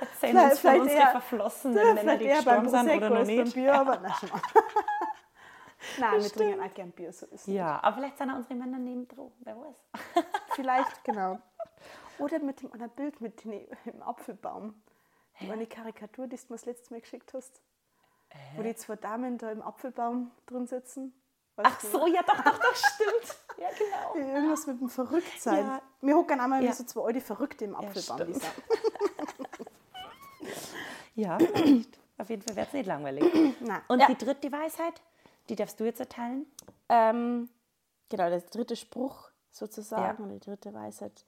Erzählen 0.02 0.38
uns 0.38 0.60
von 0.60 0.72
vielleicht 0.72 0.82
unseren 0.82 0.98
eher- 1.00 1.12
verflossenen 1.12 1.96
Männer, 1.96 2.18
die 2.18 2.28
gestorben 2.28 2.70
sind 2.70 2.90
oder 2.92 3.10
noch 3.10 3.26
nicht. 3.26 3.54
Bier, 3.56 3.74
aber 3.74 4.00
na 4.04 4.14
schon. 4.14 4.30
Nein, 6.00 6.22
wir 6.22 6.30
trinken 6.32 6.62
auch 6.64 6.74
gern 6.74 6.92
Bier, 6.92 7.12
so 7.12 7.26
ist 7.26 7.42
es. 7.42 7.48
Ja, 7.48 7.80
aber 7.84 7.96
vielleicht 7.98 8.18
sind 8.18 8.30
auch 8.30 8.36
unsere 8.38 8.56
Männer 8.56 8.78
neben 8.78 9.08
dran, 9.08 9.32
wer 9.40 9.58
weiß. 9.58 9.76
Vielleicht, 10.52 11.04
genau. 11.04 11.40
Oder 12.20 12.40
mit 12.40 12.62
dem 12.62 12.72
anderen 12.74 12.92
Bild 12.92 13.22
mit 13.22 13.44
dem 13.44 13.54
im 13.86 14.02
Apfelbaum. 14.02 14.76
Eine 15.40 15.66
Karikatur, 15.68 16.28
die 16.28 16.36
du 16.38 16.42
mir 16.44 16.56
das 16.56 16.66
letzte 16.66 16.94
Mal 16.94 17.02
geschickt 17.02 17.34
hast. 17.34 17.62
Wo 18.56 18.62
die 18.64 18.76
zwei 18.76 18.96
Damen 18.96 19.38
da 19.38 19.52
im 19.52 19.62
Apfelbaum 19.62 20.32
drin 20.46 20.66
sitzen. 20.68 21.14
Weißt 21.56 21.70
Ach 21.72 21.80
so, 21.82 22.08
ja 22.08 22.22
doch, 22.24 22.44
doch, 22.44 22.58
doch, 22.60 22.76
stimmt. 22.76 23.38
Ja, 23.58 23.70
genau. 23.78 24.16
Irgendwas 24.16 24.66
mit 24.66 24.82
dem 24.82 24.90
Verrücktsein. 24.90 25.66
Ja. 25.68 25.82
Wir 26.02 26.16
hocken 26.16 26.40
einmal 26.40 26.64
Ja. 26.64 26.72
wie 26.72 26.74
so 26.74 26.84
zwei 26.86 27.02
alte 27.06 27.22
Verrückte 27.22 27.66
im 27.66 27.76
Apfelbaum. 27.76 28.34
Ja, 31.16 31.38
vielleicht. 31.38 32.00
Auf 32.18 32.30
jeden 32.30 32.42
Fall 32.42 32.56
wird 32.56 32.68
es 32.68 32.74
nicht 32.74 32.86
langweilig. 32.88 33.24
Nein. 33.60 33.82
Und 33.88 34.00
Ja. 34.00 34.08
die 34.08 34.18
dritte 34.18 34.52
Weisheit, 34.52 35.02
die 35.50 35.56
darfst 35.56 35.80
du 35.80 35.84
jetzt 35.84 36.00
erteilen? 36.00 36.46
Ähm, 36.90 37.50
genau, 38.10 38.30
der 38.30 38.42
dritte 38.42 38.76
Spruch 38.76 39.30
sozusagen, 39.52 40.24
oder 40.24 40.34
die 40.34 40.40
dritte 40.40 40.74
Weisheit. 40.74 41.26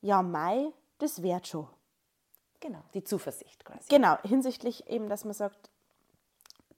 Ja, 0.00 0.22
Mai, 0.22 0.72
das 0.98 1.22
wird 1.22 1.46
schon. 1.46 1.68
Genau, 2.60 2.82
die 2.94 3.04
Zuversicht 3.04 3.64
quasi. 3.64 3.88
Genau, 3.88 4.18
hinsichtlich 4.22 4.86
eben, 4.88 5.08
dass 5.08 5.24
man 5.24 5.34
sagt, 5.34 5.70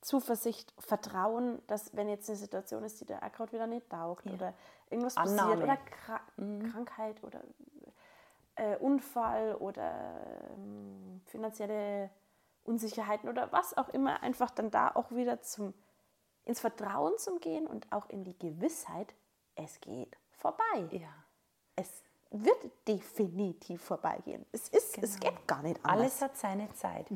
Zuversicht, 0.00 0.74
Vertrauen, 0.78 1.62
dass 1.68 1.94
wenn 1.94 2.08
jetzt 2.08 2.28
eine 2.28 2.36
Situation 2.36 2.82
ist, 2.82 3.00
die 3.00 3.04
der 3.04 3.20
gerade 3.30 3.52
wieder 3.52 3.68
nicht 3.68 3.88
taugt 3.88 4.26
oder 4.26 4.52
irgendwas 4.90 5.16
Annahme. 5.16 5.52
passiert 5.52 5.62
oder 5.62 5.76
Kra 5.76 6.20
Krankheit 6.72 7.22
oder 7.22 7.40
äh, 8.56 8.76
Unfall 8.78 9.54
oder 9.54 10.20
ähm, 10.56 11.20
finanzielle 11.26 12.10
Unsicherheiten 12.64 13.28
oder 13.28 13.52
was 13.52 13.76
auch 13.76 13.88
immer, 13.90 14.22
einfach 14.22 14.50
dann 14.50 14.70
da 14.70 14.90
auch 14.94 15.12
wieder 15.12 15.40
zum, 15.40 15.72
ins 16.44 16.60
Vertrauen 16.60 17.16
zum 17.18 17.38
Gehen 17.40 17.66
und 17.68 17.90
auch 17.92 18.08
in 18.08 18.24
die 18.24 18.36
Gewissheit, 18.38 19.14
es 19.54 19.80
geht 19.80 20.16
vorbei. 20.32 20.88
Ja. 20.90 21.08
Es 21.76 22.02
wird 22.32 22.88
definitiv 22.88 23.82
vorbeigehen. 23.82 24.44
Es, 24.52 24.68
ist, 24.68 24.98
es 24.98 25.20
geht 25.20 25.46
gar 25.46 25.62
nicht 25.62 25.78
anders. 25.84 26.00
Alles 26.00 26.22
hat 26.22 26.36
seine 26.36 26.72
Zeit. 26.74 27.06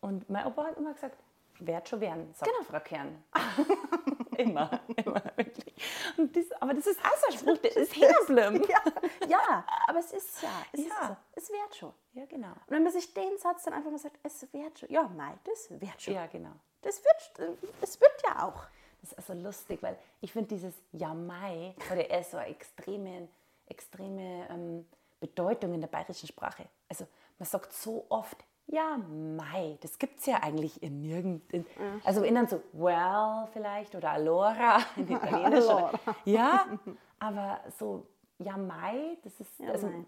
Und 0.00 0.28
mein 0.28 0.46
Opa 0.46 0.64
hat 0.64 0.76
immer 0.76 0.92
gesagt, 0.92 1.16
werd 1.60 1.88
schon 1.88 2.00
werden, 2.00 2.34
sagt 2.34 2.50
Frau 2.68 2.80
Kern. 2.80 3.24
immer, 4.36 4.80
immer, 4.96 5.22
wirklich. 5.36 5.74
Das, 6.16 6.52
aber 6.60 6.74
das 6.74 6.86
ist 6.86 7.00
auch 7.00 7.16
so 7.16 7.26
ein 7.32 7.38
Spruch, 7.38 7.58
der 7.58 7.76
ist 7.76 7.96
hängen 7.96 8.64
ja, 8.68 8.82
ja, 9.28 9.64
aber 9.86 10.00
es 10.00 10.12
ist 10.12 10.42
ja, 10.42 10.50
es, 10.72 10.80
Ja. 10.80 10.86
Ist 10.86 11.08
so. 11.08 11.16
es 11.36 11.50
wird 11.50 11.76
schon. 11.76 11.92
ja, 12.12 12.24
genau. 12.26 12.48
Und 12.48 12.70
wenn 12.70 12.82
man 12.82 12.92
sich 12.92 13.14
den 13.14 13.38
Satz 13.38 13.64
dann 13.64 13.74
einfach 13.74 13.90
mal 13.90 13.98
sagt, 13.98 14.18
es 14.22 14.52
wird 14.52 14.78
schon, 14.78 14.90
ja, 14.90 15.10
nein, 15.16 15.38
das 15.44 15.70
wird 15.70 16.02
schon. 16.02 16.14
Ja, 16.14 16.26
genau. 16.26 16.52
Das 16.82 17.02
wird, 17.02 17.58
es 17.80 18.00
wird 18.00 18.12
ja 18.26 18.46
auch. 18.46 18.66
Das 19.00 19.12
ist 19.12 19.18
also 19.18 19.34
lustig, 19.34 19.82
weil 19.82 19.98
ich 20.20 20.32
finde 20.32 20.48
dieses 20.48 20.74
Ja 20.92 21.12
Mai 21.14 21.74
hat 21.88 21.96
ja 21.96 22.04
eher 22.04 22.24
so 22.24 22.36
eine 22.36 22.50
extreme, 23.66 24.46
ähm, 24.50 24.86
Bedeutung 25.20 25.72
in 25.74 25.80
der 25.80 25.88
bayerischen 25.88 26.26
Sprache. 26.28 26.66
Also 26.88 27.06
man 27.38 27.46
sagt 27.46 27.72
so 27.72 28.04
oft 28.10 28.44
Ja 28.66 28.98
Mai. 28.98 29.78
Das 29.80 29.98
gibt 29.98 30.20
es 30.20 30.26
ja 30.26 30.42
eigentlich 30.42 30.82
in 30.82 31.00
nirgend. 31.00 31.50
In, 31.52 31.64
Also 32.04 32.22
in 32.24 32.34
dann 32.34 32.46
so 32.46 32.60
Well 32.72 33.48
vielleicht 33.52 33.94
oder 33.94 34.10
Allora 34.10 34.78
in 34.96 35.10
Italienisch. 35.10 35.64
oder, 35.64 35.92
ja, 36.24 36.66
aber 37.18 37.60
so 37.78 38.06
Ja 38.38 38.56
Mai, 38.56 39.16
das 39.22 39.40
ist. 39.40 39.60
also, 39.62 39.86
Mai. 39.86 40.04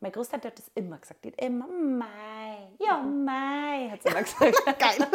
Mein 0.00 0.12
Großvater 0.12 0.48
hat 0.48 0.58
das 0.58 0.70
immer 0.74 0.98
gesagt. 0.98 1.24
Hat 1.24 1.40
immer 1.40 1.66
Mai. 1.66 2.68
Ja 2.78 3.02
Mai, 3.02 3.88
hat 3.90 4.02
sie 4.02 4.08
immer 4.08 4.22
gesagt. 4.22 4.78
Geil. 4.78 5.08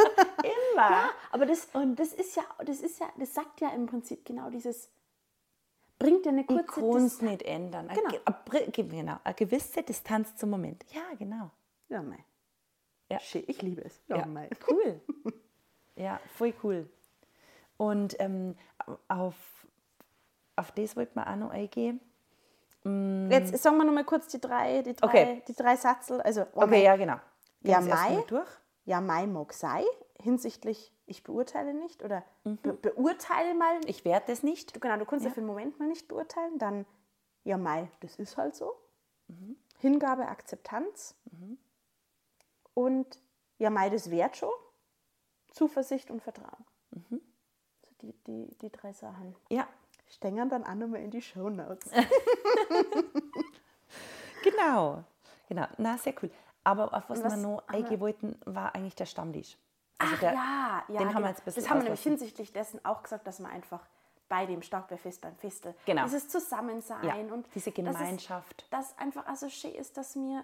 immer. 0.74 1.10
Aber 1.32 1.46
das, 1.46 1.68
und 1.74 1.96
das 2.00 2.14
ist 2.14 2.36
ja, 2.36 2.44
das 2.66 2.80
ist 2.82 3.00
ja, 3.00 3.08
das 3.18 3.34
sagt 3.34 3.62
ja 3.62 3.70
im 3.70 3.86
Prinzip 3.86 4.26
genau 4.26 4.50
dieses, 4.50 4.90
bringt 6.00 6.26
ja 6.26 6.32
eine 6.32 6.46
kurze 6.46 6.82
kann 6.82 6.96
es 7.06 7.18
Dis- 7.18 7.22
nicht 7.22 7.42
ändern. 7.44 7.88
Genau. 7.90 8.10
ge- 8.10 8.22
eine 8.26 8.72
genau. 8.90 9.18
Gewisse 9.36 9.84
Distanz 9.84 10.36
zum 10.36 10.50
Moment. 10.50 10.84
Ja, 10.94 11.02
genau. 11.18 11.52
Ja, 11.90 12.02
mei. 12.02 12.18
Ja. 13.12 13.20
Schön, 13.20 13.44
ich 13.48 13.62
liebe 13.62 13.84
es. 13.84 14.00
Ja, 14.08 14.26
mei. 14.26 14.50
Cool. 14.70 15.02
ja, 15.96 16.20
voll 16.36 16.54
cool. 16.64 16.90
Und 17.78 18.20
ähm, 18.20 18.56
auf, 19.08 19.36
auf 20.56 20.72
das 20.72 20.96
wollte 20.96 21.12
man 21.16 21.28
auch 21.28 21.36
noch 21.36 21.52
eingehen. 21.52 22.00
Jetzt 23.30 23.58
sagen 23.62 23.78
wir 23.78 23.84
noch 23.84 23.94
mal 23.94 24.06
kurz 24.06 24.28
die 24.28 24.40
drei, 24.40 24.82
die 24.82 24.94
drei, 24.96 25.08
Okay. 25.08 25.44
die 25.48 25.54
drei 25.54 25.76
Satzel. 25.76 26.22
Also, 26.22 26.42
oh 26.54 26.62
Okay, 26.62 26.68
mei. 26.70 26.84
ja, 26.84 26.96
genau. 26.96 27.16
Gehen 27.62 27.72
Ja, 27.72 27.82
Mai. 27.82 28.24
durch. 28.28 28.48
Ja, 28.86 29.02
Mai 29.02 29.28
mag 29.28 29.52
sei, 29.54 29.84
hinsichtlich 30.22 30.92
ich 31.10 31.24
beurteile 31.24 31.74
nicht 31.74 32.04
oder 32.04 32.24
be 32.44 32.74
beurteile 32.74 33.54
mal. 33.54 33.80
Ich 33.86 34.06
werde 34.06 34.28
das 34.28 34.44
nicht. 34.44 34.76
Du, 34.76 34.80
genau, 34.80 34.98
du 34.98 35.06
kannst 35.06 35.26
ja. 35.26 35.32
für 35.32 35.38
einen 35.38 35.48
Moment 35.48 35.80
mal 35.80 35.88
nicht 35.88 36.08
beurteilen. 36.08 36.58
Dann, 36.58 36.86
ja, 37.44 37.58
Mai, 37.58 37.90
das 38.02 38.18
ist 38.18 38.38
halt 38.38 38.56
so. 38.56 38.74
Hingabe, 39.78 40.28
Akzeptanz. 40.28 41.16
Und 42.74 43.22
ja, 43.58 43.70
Mai, 43.70 43.90
das 43.90 44.10
wert 44.10 44.38
schon. 44.38 44.54
Zuversicht 45.52 46.12
und 46.12 46.22
Vertrauen. 46.22 46.66
So 46.92 47.92
die, 48.02 48.14
die, 48.26 48.56
die 48.62 48.72
drei 48.72 48.94
Sachen. 48.94 49.36
Ja, 49.50 49.68
Stängern 50.08 50.50
dann 50.50 50.64
auch 50.64 50.76
nochmal 50.76 51.02
in 51.02 51.12
die 51.12 51.22
Shownotes. 51.22 51.92
genau. 54.44 55.04
Genau, 55.48 55.66
na, 55.78 55.98
sehr 55.98 56.14
cool. 56.22 56.32
Aber 56.64 56.94
auf 56.94 57.10
was, 57.10 57.24
was 57.24 57.36
wir 57.36 57.42
noch 57.42 57.68
eingehen 57.68 58.00
wollten, 58.00 58.40
war 58.46 58.76
eigentlich 58.76 58.96
der 58.96 59.06
Stammtisch. 59.06 59.58
Also 60.00 60.14
Ach 60.16 60.20
der, 60.22 60.34
ja, 60.34 60.84
ja. 60.88 60.98
den 61.00 61.00
haben 61.00 61.08
wir 61.08 61.14
genau. 61.14 61.28
jetzt 61.28 61.40
ein 61.42 61.46
bisschen 61.46 61.64
Das 61.64 61.70
haben 61.70 61.78
wir 61.80 61.84
nämlich 61.84 62.02
hinsichtlich 62.04 62.54
dessen 62.54 62.84
auch 62.86 63.04
gesagt, 63.04 63.28
dass 63.28 63.40
man 63.40 63.52
einfach 63.52 63.86
bei 64.30 64.46
dem 64.46 64.62
Starkbierfest 64.62 65.22
beim 65.22 65.36
Festel 65.36 65.76
Genau. 65.86 66.04
dieses 66.06 66.30
Zusammensein 66.30 67.04
Ja, 67.04 67.16
und 67.34 67.48
diese 67.54 67.72
dass 67.72 67.78
es- 67.96 68.00
Gemeinschaft. 68.00 68.66
dass 68.72 68.98
einfach 68.98 69.26
also 69.28 69.50
schön 69.50 69.74
ist, 69.76 69.98
dass 69.98 70.16
wir 70.16 70.44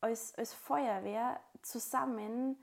als, 0.00 0.34
als 0.36 0.52
Feuerwehr 0.52 1.40
zusammen 1.62 2.56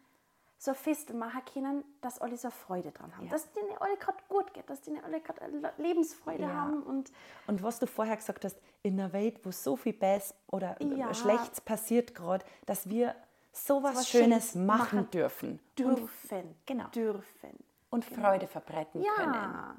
so 0.59 0.73
ein 0.85 1.17
machen 1.17 1.41
können, 1.51 1.83
dass 2.01 2.19
alle 2.21 2.37
so 2.37 2.51
Freude 2.51 2.91
dran 2.91 3.15
haben. 3.17 3.25
Ja. 3.25 3.31
Dass 3.31 3.51
denen 3.53 3.75
alle 3.79 3.97
gerade 3.97 4.19
gut 4.29 4.53
geht, 4.53 4.69
dass 4.69 4.81
denen 4.81 5.03
alle 5.03 5.19
gerade 5.19 5.73
Lebensfreude 5.77 6.43
Ja. 6.43 6.49
haben. 6.53 6.83
Und 6.83 7.11
Und 7.47 7.63
was 7.63 7.79
du 7.79 7.87
vorher 7.87 8.15
gesagt 8.15 8.45
hast, 8.45 8.57
in 8.83 8.99
einer 8.99 9.11
Welt, 9.11 9.43
wo 9.43 9.49
so 9.51 9.75
viel 9.75 9.93
Best 9.93 10.35
oder 10.51 10.79
Ja. 10.83 11.11
Schlechtes 11.15 11.61
passiert 11.61 12.13
gerade, 12.13 12.45
dass 12.67 12.87
wir 12.87 13.15
sowas 13.51 13.95
was 13.97 14.07
Schönes 14.09 14.51
Schönes 14.51 14.55
machen, 14.55 14.99
machen 14.99 15.11
dürfen 15.11 15.59
dürfen. 15.77 16.55
genau. 16.65 16.87
Dürfen. 16.89 17.49
und 17.89 18.05
Freude 18.05 18.47
verbreiten 18.47 19.03
können. 19.03 19.33
Ja. 19.33 19.75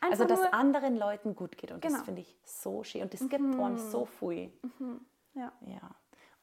Also, 0.00 0.22
Einfach 0.24 0.26
dass 0.28 0.40
nur- 0.40 0.54
anderen 0.54 0.96
Leuten 0.96 1.34
gut 1.36 1.56
geht. 1.56 1.70
Und 1.72 1.84
das 1.84 1.92
Genau. 1.92 2.04
finde 2.04 2.20
ich 2.22 2.36
so 2.44 2.82
schön. 2.84 3.02
Und 3.02 3.12
das 3.12 3.20
gibt 3.20 3.34
einem 3.34 3.76
so 3.78 4.04
viel. 4.06 4.52
ja. 5.34 5.52
Ja. 5.66 5.90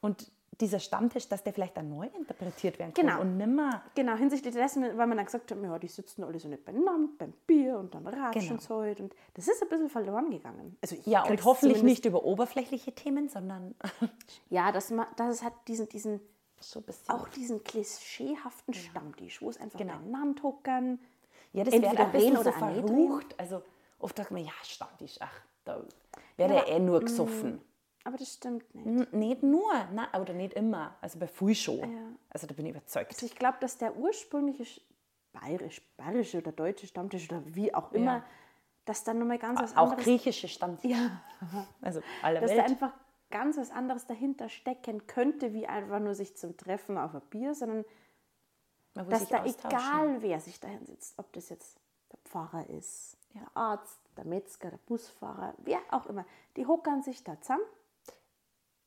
Und 0.00 0.30
dieser 0.60 0.78
Stammtisch, 0.78 1.28
dass 1.28 1.42
der 1.44 1.52
vielleicht 1.52 1.76
dann 1.76 1.90
neu 1.90 2.06
interpretiert 2.06 2.78
werden 2.78 2.94
kann 2.94 3.06
Genau. 3.08 3.20
und 3.20 3.36
nimmer. 3.36 3.82
Genau, 3.94 4.14
hinsichtlich 4.14 4.54
dessen, 4.54 4.82
weil 4.96 5.06
man 5.06 5.16
dann 5.18 5.26
gesagt 5.26 5.50
hat, 5.50 5.62
ja, 5.62 5.78
die 5.78 5.88
sitzen 5.88 6.24
alle 6.24 6.38
so 6.38 6.48
nicht 6.48 6.64
beieinander 6.64 7.12
beim 7.18 7.34
Bier 7.46 7.76
und 7.78 7.94
dann 7.94 8.06
ratschen 8.06 8.56
Genau. 8.58 8.80
halt. 8.80 9.00
Und 9.00 9.14
das 9.34 9.48
ist 9.48 9.62
ein 9.62 9.68
bisschen 9.68 9.90
verloren 9.90 10.30
gegangen. 10.30 10.78
Also 10.80 10.96
Ja, 11.04 11.24
und 11.26 11.44
hoffentlich 11.44 11.82
nicht 11.82 12.06
über 12.06 12.24
oberflächliche 12.24 12.94
Themen, 12.94 13.28
sondern 13.28 13.74
Ja, 14.48 14.72
dass, 14.72 14.90
man, 14.90 15.06
dass 15.16 15.34
es 15.36 15.42
hat 15.42 15.52
diesen, 15.68 15.88
diesen, 15.90 16.20
so 16.60 16.80
ein 16.80 16.82
bisschen. 16.84 17.10
auch 17.14 17.28
diesen 17.28 17.62
klischeehaften 17.64 18.74
Stammtisch, 18.74 19.40
wo 19.42 19.50
es 19.50 19.58
einfach 19.60 19.78
Genau. 19.78 19.94
beieinander 19.98 20.42
hocken. 20.42 21.00
Ja, 21.52 21.64
das 21.64 21.74
wird 21.74 21.84
ein 21.98 22.12
bisschen 22.12 22.34
so 22.34 22.40
oder 22.40 22.50
auch 22.50 22.70
nicht 22.70 22.86
verrucht. 22.86 23.34
Also 23.38 23.62
oft 23.98 24.16
sagt 24.16 24.30
man, 24.30 24.44
ja, 24.44 24.52
Stammtisch, 24.62 25.16
ach, 25.20 25.40
da 25.64 25.82
wird 26.36 26.50
ja, 26.50 26.66
eh 26.66 26.78
nur 26.78 27.00
gesoffen. 27.00 27.60
Aber 28.04 28.16
das 28.16 28.34
stimmt 28.34 28.72
nicht. 28.74 28.86
N 28.86 29.06
nicht 29.18 29.42
nur, 29.42 29.72
nein, 29.92 30.06
oder 30.20 30.32
nicht 30.32 30.54
immer. 30.54 30.94
Also 31.00 31.18
bei 31.18 31.26
viel 31.26 31.54
schon. 31.54 31.78
Ja. 31.80 32.06
Also 32.30 32.46
da 32.46 32.54
bin 32.54 32.66
ich 32.66 32.70
überzeugt. 32.72 33.12
Also 33.12 33.26
ich 33.26 33.34
glaube, 33.34 33.56
dass 33.60 33.78
der 33.78 33.96
ursprüngliche 33.96 34.62
Sch- 34.62 34.80
bayerisch, 35.32 35.82
bayerische 35.96 36.38
oder 36.38 36.52
deutsche 36.52 36.86
Stammtisch 36.86 37.28
oder 37.30 37.42
wie 37.46 37.74
auch 37.74 37.90
immer, 37.92 38.16
Ja. 38.18 38.24
dass 38.84 39.02
dann 39.02 39.18
nochmal 39.18 39.38
ganz 39.38 39.60
was 39.60 39.76
Auch 39.76 39.84
anderes... 39.90 40.04
griechische 40.04 40.46
Stammt. 40.48 40.84
Ja. 40.84 41.20
Also 41.82 42.00
alle 42.22 42.40
dass 42.40 42.50
da 42.50 42.56
Welt. 42.58 42.70
einfach 42.70 42.92
ganz 43.30 43.56
was 43.58 43.70
anderes 43.70 44.06
dahinter 44.06 44.48
stecken 44.48 45.06
könnte, 45.06 45.52
wie 45.52 45.66
einfach 45.66 46.00
nur 46.00 46.14
sich 46.14 46.36
zum 46.36 46.56
Treffen 46.56 46.96
auf 46.98 47.14
ein 47.14 47.22
Bier, 47.30 47.54
sondern 47.54 47.84
dass 48.94 49.28
da 49.28 49.44
egal 49.44 50.22
wer 50.22 50.40
sich 50.40 50.58
da 50.60 50.68
hinsetzt, 50.68 51.18
ob 51.18 51.32
das 51.32 51.48
jetzt 51.50 51.78
der 52.12 52.18
Pfarrer 52.24 52.68
ist, 52.70 53.18
der 53.34 53.46
Arzt, 53.54 54.00
der 54.16 54.24
Metzger, 54.24 54.70
der 54.70 54.78
Busfahrer, 54.78 55.54
wer 55.58 55.80
auch 55.90 56.06
immer, 56.06 56.24
die 56.56 56.66
hockern 56.66 57.02
sich 57.02 57.22
da 57.22 57.38
zusammen. 57.40 57.64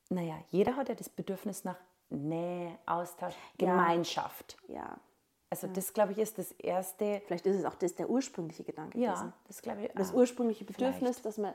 Naja, 0.09 0.35
jeder 0.49 0.75
hat 0.75 0.89
ja 0.89 0.95
das 0.95 1.09
Bedürfnis 1.09 1.63
nach 1.63 1.77
Nähe, 2.09 2.75
Austausch, 2.87 3.35
Ja. 3.59 3.67
Gemeinschaft. 3.67 4.57
Ja, 4.67 4.97
Also 5.51 5.67
das, 5.67 5.93
glaube 5.93 6.13
ich, 6.13 6.17
ist 6.17 6.39
das 6.39 6.51
erste. 6.53 7.21
vielleicht 7.27 7.45
ist 7.45 7.57
es 7.57 7.65
auch 7.65 7.75
das 7.75 7.93
der 7.93 8.09
ursprüngliche 8.09 8.63
Gedanke 8.63 8.97
Ja, 8.97 9.13
gewesen. 9.13 9.33
das 9.47 9.61
glaube 9.61 9.85
ich. 9.85 9.91
Das 9.93 10.11
ursprüngliche 10.13 10.65
Bedürfnis, 10.65 11.19
vielleicht. 11.19 11.25
dass 11.25 11.37
man 11.37 11.53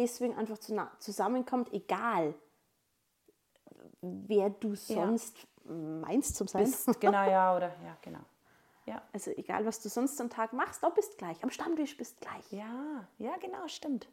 deswegen 0.00 0.36
einfach 0.36 0.58
zu 0.58 0.74
zusammenkommt, 0.98 1.72
egal 1.72 2.34
wer 4.00 4.50
du 4.50 4.74
sonst 4.74 5.46
meinst 5.64 6.36
zum 6.36 6.48
Sein. 6.48 6.64
Bist, 6.64 7.00
genau, 7.00 7.28
ja, 7.28 7.56
oder 7.56 7.68
ja, 7.84 7.96
genau. 8.02 8.20
Ja. 8.86 9.02
Also 9.12 9.30
egal, 9.32 9.64
was 9.66 9.80
du 9.80 9.88
sonst 9.88 10.20
am 10.20 10.30
Tag 10.30 10.52
machst, 10.52 10.82
du 10.82 10.90
bist 10.90 11.16
gleich. 11.18 11.42
Am 11.44 11.50
Stammtisch 11.50 11.96
bist 11.96 12.20
gleich. 12.20 12.50
Ja, 12.50 13.06
ja, 13.18 13.36
genau, 13.36 13.68
stimmt. 13.68 14.08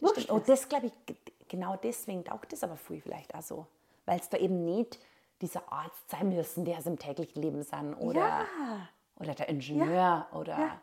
Das 0.00 0.10
Wurscht 0.10 0.22
stimmt. 0.22 0.40
Oh, 0.40 0.42
das 0.46 0.68
glaube 0.68 0.86
ich, 0.86 0.92
genau 1.48 1.76
deswegen 1.76 2.24
taugt 2.24 2.52
es 2.52 2.62
aber 2.62 2.76
viel 2.76 3.00
vielleicht 3.00 3.34
auch 3.34 3.42
so. 3.42 3.66
Weil 4.06 4.20
es 4.20 4.28
da 4.28 4.38
eben 4.38 4.64
nicht 4.64 4.98
dieser 5.40 5.70
Arzt 5.72 6.08
sein 6.10 6.28
müssen, 6.28 6.64
der 6.64 6.78
es 6.78 6.86
im 6.86 6.98
täglichen 6.98 7.42
Leben 7.42 7.62
sind. 7.62 7.94
Oder, 7.94 8.20
Ja. 8.20 8.46
oder 9.16 9.34
der 9.34 9.48
Ingenieur 9.48 10.26
oder, 10.32 10.58
Ja. 10.58 10.80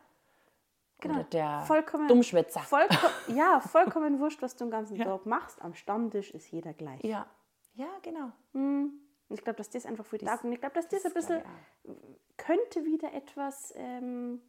Genau. 1.00 1.14
oder 1.14 1.24
der 1.24 1.60
Vollkommen- 1.66 2.08
Dummschwätzer. 2.08 2.60
Vollko 2.60 2.96
ja, 3.28 3.60
vollkommen 3.60 4.18
wurscht, 4.20 4.40
was 4.42 4.54
du 4.56 4.64
den 4.64 4.70
ganzen 4.70 4.98
Tag 4.98 5.26
machst. 5.26 5.60
Am 5.62 5.74
Stammtisch 5.74 6.30
ist 6.32 6.50
jeder 6.50 6.72
gleich. 6.72 7.02
Ja, 7.04 7.26
ja, 7.74 7.88
genau. 8.02 8.30
Und 8.52 9.00
ich 9.28 9.42
glaube, 9.42 9.56
dass 9.56 9.70
das 9.70 9.86
einfach 9.86 10.04
viel 10.04 10.18
taugt. 10.18 10.44
Und 10.44 10.52
ich 10.52 10.60
glaube, 10.60 10.74
dass 10.74 10.88
das, 10.88 11.04
ein 11.04 11.12
das 11.12 11.14
bisschen 11.14 11.42
glaub 11.42 11.96
könnte 12.36 12.84
wieder 12.84 13.12
etwas, 13.12 13.72
ähm, 13.76 14.40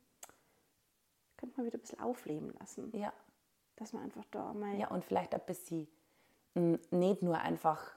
könnte 1.37 1.57
man 1.57 1.65
wieder 1.65 1.77
ein 1.77 1.81
bisschen 1.81 1.99
aufleben 1.99 2.53
lassen. 2.59 2.91
Ja. 2.95 3.11
Dass 3.75 3.93
man 3.93 4.03
einfach 4.03 4.25
da 4.31 4.53
mal. 4.53 4.75
Ja, 4.77 4.87
und 4.89 5.03
vielleicht 5.05 5.33
ein 5.33 5.41
bisschen 5.45 5.87
nicht 6.53 7.21
nur 7.21 7.37
einfach 7.39 7.95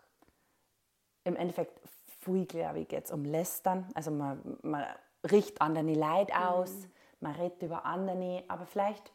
im 1.25 1.37
Endeffekt 1.37 1.81
viel, 2.21 2.47
glaube 2.47 2.81
ich, 2.81 2.93
jetzt 2.93 3.13
um 3.13 3.25
Lästern. 3.25 3.87
Also 3.95 4.11
man, 4.11 4.59
man 4.63 4.85
richtet 5.31 5.61
andere 5.61 5.93
Leid 5.93 6.35
aus, 6.35 6.87
man 7.25 7.35
redet 7.35 7.61
über 7.63 7.85
andere, 7.85 8.45
aber 8.49 8.67
vielleicht 8.67 9.13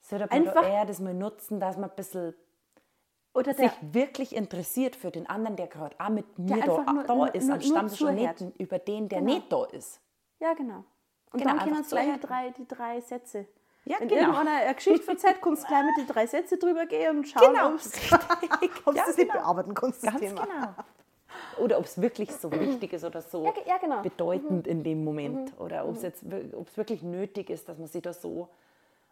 sollte 0.00 0.26
man 0.26 0.32
Einfach- 0.46 0.66
eher 0.68 0.84
das 0.84 0.98
mal 0.98 1.14
nutzen, 1.14 1.60
dass 1.60 1.76
man 1.76 1.90
ein 1.90 1.96
bisschen 1.96 2.34
Oder 3.34 3.54
sich 3.54 3.70
der, 3.70 3.94
wirklich 3.94 4.34
interessiert 4.34 4.96
für 4.96 5.10
den 5.10 5.28
anderen, 5.28 5.56
der 5.56 5.68
gerade 5.68 5.94
auch 6.00 6.08
mit 6.08 6.38
mir 6.38 6.56
da, 6.60 6.66
nur- 6.92 7.04
da 7.04 7.26
ist, 7.28 7.46
nur- 7.46 7.56
am 7.78 7.86
nur 7.86 7.88
zuhört. 7.88 8.40
nicht 8.40 8.60
über 8.60 8.78
den, 8.78 9.08
der 9.08 9.20
Genau. 9.20 9.34
nicht 9.34 9.52
da 9.52 9.64
ist. 9.66 10.00
ja, 10.40 10.54
genau. 10.54 10.84
Und 11.32 11.38
Genau, 11.40 11.50
dann 11.54 11.60
können 11.60 11.76
uns 11.78 11.88
gleich 11.88 12.20
drei, 12.20 12.50
die 12.50 12.66
drei 12.68 13.00
Sätze. 13.00 13.46
Ja, 13.84 13.98
Wenn 14.00 14.08
genau. 14.08 14.20
irgendeiner 14.20 14.50
eine 14.64 14.74
Geschichte 14.74 15.02
verzeiht, 15.02 15.40
kannst 15.40 15.62
du 15.64 15.66
gleich 15.68 15.82
mit 15.84 15.96
den 15.96 16.06
drei 16.06 16.26
Sätzen 16.26 16.58
drüber 16.58 16.84
gehen 16.86 17.16
und 17.18 17.24
schauen, 17.28 17.52
Genau, 17.54 17.68
ob 17.68 17.72
du 17.82 17.88
das 18.94 19.16
nicht 19.16 19.28
genau. 19.28 19.32
bearbeiten 19.32 19.72
kannst, 19.74 20.04
das 20.04 20.10
Ganz 20.10 20.20
Thema. 20.20 20.44
genau. 20.44 20.68
Oder 21.58 21.78
ob 21.78 21.84
es 21.84 22.00
wirklich 22.00 22.30
so 22.32 22.50
wichtig 22.52 22.92
ist 22.92 23.04
oder 23.04 23.20
so 23.22 23.44
Ja, 23.44 23.52
ja, 23.66 23.78
genau. 23.78 23.98
Mhm. 23.98 24.02
bedeutend 24.02 24.66
in 24.66 24.82
dem 24.82 25.04
Moment. 25.04 25.52
Oder 25.58 25.86
ob 25.86 25.96
es 25.96 26.02
jetzt 26.02 26.28
wir- 26.30 26.56
ob 26.58 26.68
es 26.68 26.76
wirklich 26.76 27.02
nötig 27.02 27.50
ist, 27.50 27.68
dass 27.68 27.78
man 27.78 27.88
sich 27.88 28.02
da 28.02 28.12
so 28.12 28.48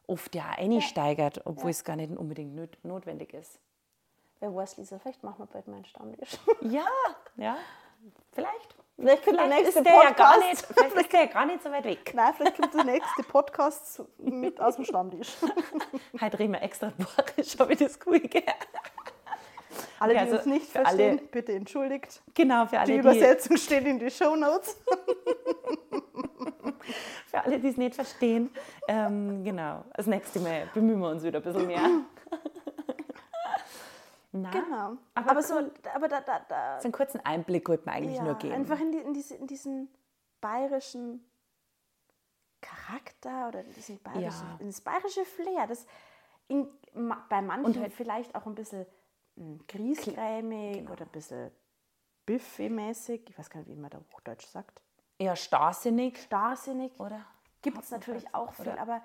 oft 0.06 0.34
ja 0.34 0.44
einsteigert, 0.56 1.40
obwohl 1.44 1.70
es 1.70 1.84
gar 1.84 1.96
nicht 1.96 2.16
unbedingt 2.16 2.84
notwendig 2.84 3.32
ist. 3.34 3.58
Wer 4.40 4.54
weiß, 4.54 4.78
Lisa, 4.78 4.98
vielleicht 4.98 5.22
machen 5.22 5.38
wir 5.40 5.46
bald 5.46 5.68
mal 5.68 5.76
einen 5.76 5.84
Stammtisch. 5.84 6.36
Ja, 6.62 6.86
ja, 7.36 7.56
vielleicht. 8.32 8.74
Vielleicht 8.96 9.24
kommt 9.24 9.38
der 9.38 9.44
Vielleicht 9.46 9.62
nächste 9.64 9.78
ist 9.80 9.86
der 9.86 9.94
ja 9.94 10.10
gar 10.10 10.34
Podcast. 10.34 10.40
nicht, 10.50 10.66
vielleicht 10.78 10.94
ist 10.96 11.12
der 11.12 11.20
ja 11.20 11.26
gar 11.26 11.46
nicht 11.46 11.62
so 11.62 11.70
weit 11.70 11.84
weg. 11.84 12.12
Nein, 12.14 12.34
vielleicht 12.36 12.56
kommt 12.60 12.74
der 12.74 12.84
nächste 12.84 13.22
Podcast 13.22 14.02
mit 14.18 14.60
aus 14.60 14.76
dem 14.76 14.84
Stammtisch. 14.84 15.36
Heute 16.20 16.38
reden 16.38 16.52
wir 16.52 16.60
extra 16.62 16.92
bayerisch, 16.98 17.58
habe 17.58 17.72
ich 17.72 17.78
das 17.78 17.98
cool 18.04 18.20
gell? 18.20 18.42
Alle, 19.98 20.12
die 20.14 20.18
Okay, 20.20 20.26
also 20.26 20.36
uns 20.38 20.46
nicht 20.46 20.66
für 20.66 20.78
alle- 20.78 20.86
verstehen, 20.96 21.28
bitte 21.30 21.52
entschuldigt. 21.52 22.22
Genau, 22.34 22.64
für 22.66 22.70
Die 22.72 22.76
alle, 22.78 22.92
die, 22.92 22.98
Übersetzung 22.98 23.56
steht 23.56 23.84
in 23.86 23.98
die 23.98 24.10
Shownotes. 24.10 24.76
für 27.26 27.40
alle, 27.44 27.58
die 27.60 27.68
es 27.68 27.76
nicht 27.76 27.94
verstehen. 27.94 28.50
Ähm, 28.88 29.44
genau, 29.44 29.84
das 29.94 30.06
nächste 30.06 30.40
Mal 30.40 30.68
bemühen 30.74 30.98
wir 31.00 31.08
uns 31.10 31.22
wieder 31.22 31.38
ein 31.40 31.44
bisschen 31.44 31.66
mehr. 31.66 31.82
Na, 34.32 34.50
Genau. 34.50 34.96
Aber 35.14 35.30
Aber, 35.32 35.42
so, 35.42 35.54
aber 35.94 36.06
da, 36.08 36.20
da, 36.20 36.40
da 36.48 36.78
so 36.80 36.84
einen 36.84 36.92
kurzen 36.92 37.20
Einblick 37.24 37.68
wollte 37.68 37.84
man 37.86 37.96
eigentlich 37.96 38.16
ja, 38.16 38.22
nur 38.22 38.34
geben. 38.34 38.54
einfach 38.54 38.78
in, 38.80 38.92
die, 38.92 38.98
in, 38.98 39.12
diese, 39.12 39.34
in 39.34 39.46
diesen 39.48 39.88
bayerischen 40.40 41.24
Charakter 42.60 43.48
oder 43.48 43.64
in, 43.64 43.72
diesen 43.74 43.98
bayerischen, 44.02 44.46
Ja. 44.60 44.66
das 44.66 44.80
bayerische 44.82 45.24
Flair, 45.24 45.66
das 45.66 45.84
in, 46.46 46.68
bei 47.28 47.42
manchen 47.42 47.80
halt- 47.80 47.92
vielleicht 47.92 48.34
auch 48.36 48.46
ein 48.46 48.54
bisschen 48.54 48.86
griesgrämig 49.68 50.78
Genau. 50.78 50.92
oder 50.92 51.04
ein 51.04 51.10
bisschen 51.10 51.50
buffet-mäßig, 52.26 53.22
ich 53.28 53.38
weiß 53.38 53.50
gar 53.50 53.60
nicht, 53.60 53.68
wie 53.70 53.76
man 53.76 53.90
da 53.90 54.00
Hochdeutsch 54.12 54.46
sagt, 54.46 54.80
Eher 55.18 55.36
starrsinnig, 55.36 56.18
starrsinnig, 56.22 56.98
oder? 56.98 57.24
gibt 57.62 57.78
es 57.82 57.90
natürlich 57.90 58.34
auch 58.34 58.54
viel, 58.54 58.68
Oder- 58.68 58.80
aber 58.80 59.02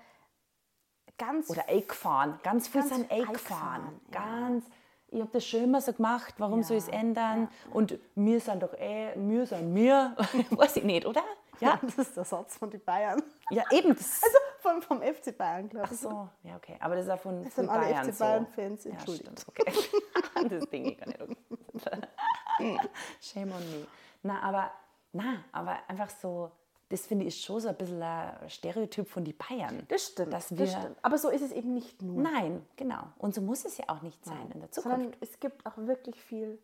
ganz 1.17 1.50
Oder 1.50 1.67
eingefahren. 1.67 2.39
Ganz 2.43 2.67
viel 2.69 2.84
sind 2.84 3.12
ja. 3.12 3.91
Ganz. 4.12 4.65
Ich 5.10 5.19
habe 5.19 5.30
das 5.34 5.45
schon 5.45 5.63
immer 5.63 5.82
so 5.82 5.91
gemacht, 5.93 6.34
warum 6.38 6.63
soll 6.63 6.78
ich 6.78 6.84
es 6.84 6.89
ändern? 6.89 7.50
Und 7.71 8.00
wir 8.15 8.39
sind 8.39 8.63
doch 8.63 8.74
eh, 8.76 9.13
wir 9.17 9.45
sind 9.45 9.76
wir. 9.76 10.15
Weiß 10.52 10.78
ich 10.78 10.84
nicht, 10.86 11.06
oder? 11.06 11.21
Ja, 11.60 11.80
das 11.82 11.98
ist 11.98 12.15
der 12.17 12.24
Satz 12.26 12.58
von 12.58 12.69
den 12.69 12.84
Bayern. 12.84 13.21
ja 13.50 13.63
eben. 13.71 13.89
Also 13.89 14.38
vom, 14.65 14.82
vom 14.82 15.01
FC 15.01 15.38
Bayern, 15.38 15.69
glaube 15.69 15.86
ach 15.88 15.91
ich. 15.91 15.99
so, 15.99 16.30
ja, 16.43 16.56
okay. 16.56 16.78
Aber 16.80 16.95
das 16.95 17.06
ist 17.06 17.12
auch 17.12 17.19
von, 17.19 17.43
Das 17.43 17.54
von 17.54 17.65
sind 17.65 17.69
alle 17.69 17.86
Bayern 17.86 18.12
FC 18.12 18.19
Bayern-Fans, 18.19 18.84
so. 18.84 18.89
entschuldigt. 18.89 19.30
Ja, 19.30 19.38
stimmt, 19.38 19.47
okay. 19.47 20.49
das 20.49 20.69
Ding 20.69 20.86
ich 20.86 20.97
gar 20.97 21.08
nicht. 21.08 21.21
Okay. 21.21 22.80
Shame 23.21 23.51
on 23.51 23.71
me. 23.71 23.88
Na, 24.23 24.41
aber, 24.41 24.71
na, 25.12 25.43
aber 25.51 25.78
einfach 25.88 26.10
so, 26.10 26.51
das 26.89 27.06
finde 27.08 27.25
ich 27.25 27.39
schon 27.41 27.60
so 27.62 27.69
ein 27.69 27.75
bisschen 27.75 28.01
ein 28.01 28.49
Stereotyp 28.49 29.08
von 29.08 29.23
den 29.23 29.36
Bayern. 29.38 29.84
Das 29.88 30.08
stimmt, 30.08 30.34
Dass 30.34 30.49
das 30.49 30.58
wir, 30.58 30.67
stimmt. 30.67 30.97
Aber 31.01 31.17
so 31.17 31.30
ist 31.30 31.41
es 31.41 31.51
eben 31.51 31.73
nicht 31.73 32.01
nur. 32.01 32.21
Nein, 32.21 32.65
genau. 32.75 33.04
Und 33.17 33.34
so 33.36 33.41
muss 33.41 33.65
es 33.65 33.78
ja 33.78 33.86
auch 33.89 34.01
nicht 34.01 34.23
sein 34.25 34.49
in 34.54 34.60
der 34.60 34.71
Zukunft. 34.71 34.97
Sondern 34.97 35.17
es 35.21 35.39
gibt 35.39 35.65
auch 35.65 35.78
wirklich 35.78 36.19
viel 36.21 36.60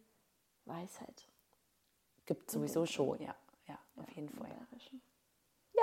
Weisheit. 0.66 1.28
Gibt 2.26 2.50
sowieso 2.52 2.86
schon, 2.86 3.20
ja. 3.22 3.36
Ja, 3.68 3.78
auf 3.98 4.10
jeden 4.12 4.30
Fall. 4.30 4.48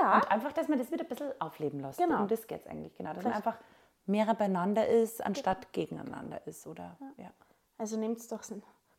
Ja, 0.01 0.17
Und 0.17 0.31
einfach, 0.31 0.53
dass 0.53 0.69
man 0.69 0.79
das 0.79 0.91
wieder 0.91 1.05
ein 1.05 1.09
bisschen 1.09 1.33
aufleben 1.41 1.81
lässt. 1.81 1.99
Genau. 1.99 2.23
Um 2.23 2.29
das 2.29 2.47
geht 2.47 2.63
es 2.63 2.67
eigentlich, 2.67 2.95
genau. 2.95 3.13
Dass 3.13 3.25
man 3.25 3.33
Richtig. 3.33 3.47
einfach 3.47 3.61
mehrer 4.07 4.35
beieinander 4.35 4.87
ist, 4.87 5.25
anstatt 5.25 5.73
gegeneinander 5.73 6.47
ist, 6.47 6.67
oder? 6.67 6.97
Ja. 7.17 7.31
also 7.77 7.97
nehmt 7.97 8.19
es 8.19 8.29
doch 8.29 8.43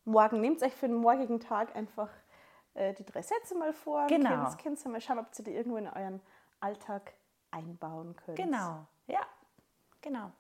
morgen, 0.06 0.42
nehmt 0.42 0.62
euch 0.64 0.74
für 0.74 0.88
den 0.88 0.98
morgigen 0.98 1.40
Tag 1.40 1.76
einfach 1.76 2.10
äh, 2.74 2.94
die 2.94 3.06
drei 3.06 3.22
Sätze 3.22 3.56
mal 3.56 3.74
vor. 3.74 4.08
Genau. 4.08 4.50
Könnt, 4.62 4.86
mal 4.86 5.02
schauen, 5.02 5.20
ob 5.20 5.28
ihr 5.38 5.44
die 5.44 5.56
irgendwo 5.56 5.78
in 5.78 5.88
euren 5.88 6.22
Alltag 6.60 7.14
einbauen 7.52 8.16
könnt. 8.16 8.38
Genau, 8.38 8.86
ja, 9.08 9.22
genau. 10.02 10.32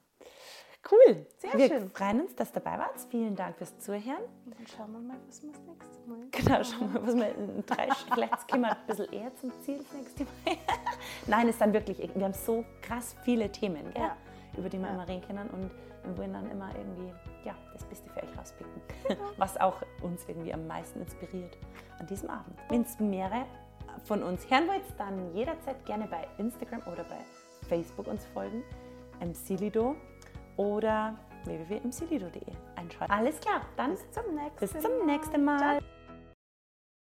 Cool, 0.89 1.25
Sehr 1.37 1.53
wir 1.55 1.67
schön. 1.67 1.89
freuen 1.89 2.21
uns, 2.21 2.35
dass 2.35 2.51
du 2.51 2.59
dabei 2.61 2.79
warst. 2.79 3.09
Vielen 3.11 3.35
Dank 3.35 3.57
fürs 3.57 3.77
Zuhören. 3.79 4.23
Und 4.45 4.57
dann 4.57 4.65
schauen 4.67 4.91
wir 4.93 4.99
mal, 4.99 5.17
was 5.27 5.43
wir 5.43 5.51
das 5.51 5.61
nächste 5.61 6.07
Mal. 6.07 6.19
Genau, 6.31 6.63
schauen 6.63 6.93
wir 6.93 6.99
mal, 7.01 7.07
was 7.07 7.15
wir 7.15 7.35
in 7.35 7.65
drei 7.65 7.89
Vielleicht 8.13 8.47
kommen 8.49 8.63
wir 8.63 8.71
ein 8.71 8.87
bisschen 8.87 9.11
eher 9.13 9.35
zum 9.35 9.51
Ziel 9.61 9.77
das 9.79 9.93
nächste 9.93 10.23
Mal. 10.23 10.57
Nein, 11.27 11.49
es 11.49 11.59
sind 11.59 11.73
wirklich, 11.73 11.97
wir 12.15 12.23
haben 12.25 12.33
so 12.33 12.63
krass 12.81 13.15
viele 13.23 13.51
Themen, 13.51 13.91
gell, 13.93 14.03
Ja. 14.03 14.17
über 14.57 14.69
die 14.69 14.79
wir 14.79 14.89
immer 14.89 15.07
reden 15.07 15.21
können 15.27 15.49
und 15.49 15.69
wir 16.05 16.17
wollen 16.17 16.33
dann 16.33 16.49
immer 16.49 16.69
irgendwie 16.75 17.13
ja, 17.43 17.55
das 17.73 17.83
Beste 17.83 18.09
für 18.11 18.23
euch 18.23 18.37
rauspicken. 18.37 18.81
Was 19.37 19.57
auch 19.59 19.81
uns 20.01 20.23
irgendwie 20.27 20.53
am 20.53 20.65
meisten 20.65 21.01
inspiriert 21.01 21.57
an 21.99 22.07
diesem 22.07 22.29
Abend. 22.29 22.57
Wenn 22.69 22.81
es 22.83 22.97
mehrere 22.99 23.45
von 24.05 24.23
uns 24.23 24.49
hören 24.49 24.67
wollt, 24.69 24.81
dann 24.97 25.35
jederzeit 25.35 25.85
gerne 25.85 26.07
bei 26.07 26.25
Instagram 26.37 26.81
oder 26.91 27.03
bei 27.03 27.17
Facebook 27.67 28.07
uns 28.07 28.25
folgen, 28.27 28.63
mcilido 29.19 29.95
oder 30.59 31.15
www.mcilido.de 31.45 32.41
einschalten. 32.75 33.13
Alles 33.13 33.39
klar, 33.39 33.61
dann 33.77 33.91
Bis 33.91 34.11
zum 34.11 34.35
nächsten 34.35 34.59
bis 34.59 34.71
zum 34.81 35.05
nächsten 35.05 35.43
Mal. 35.45 35.57
Ciao. 35.57 35.98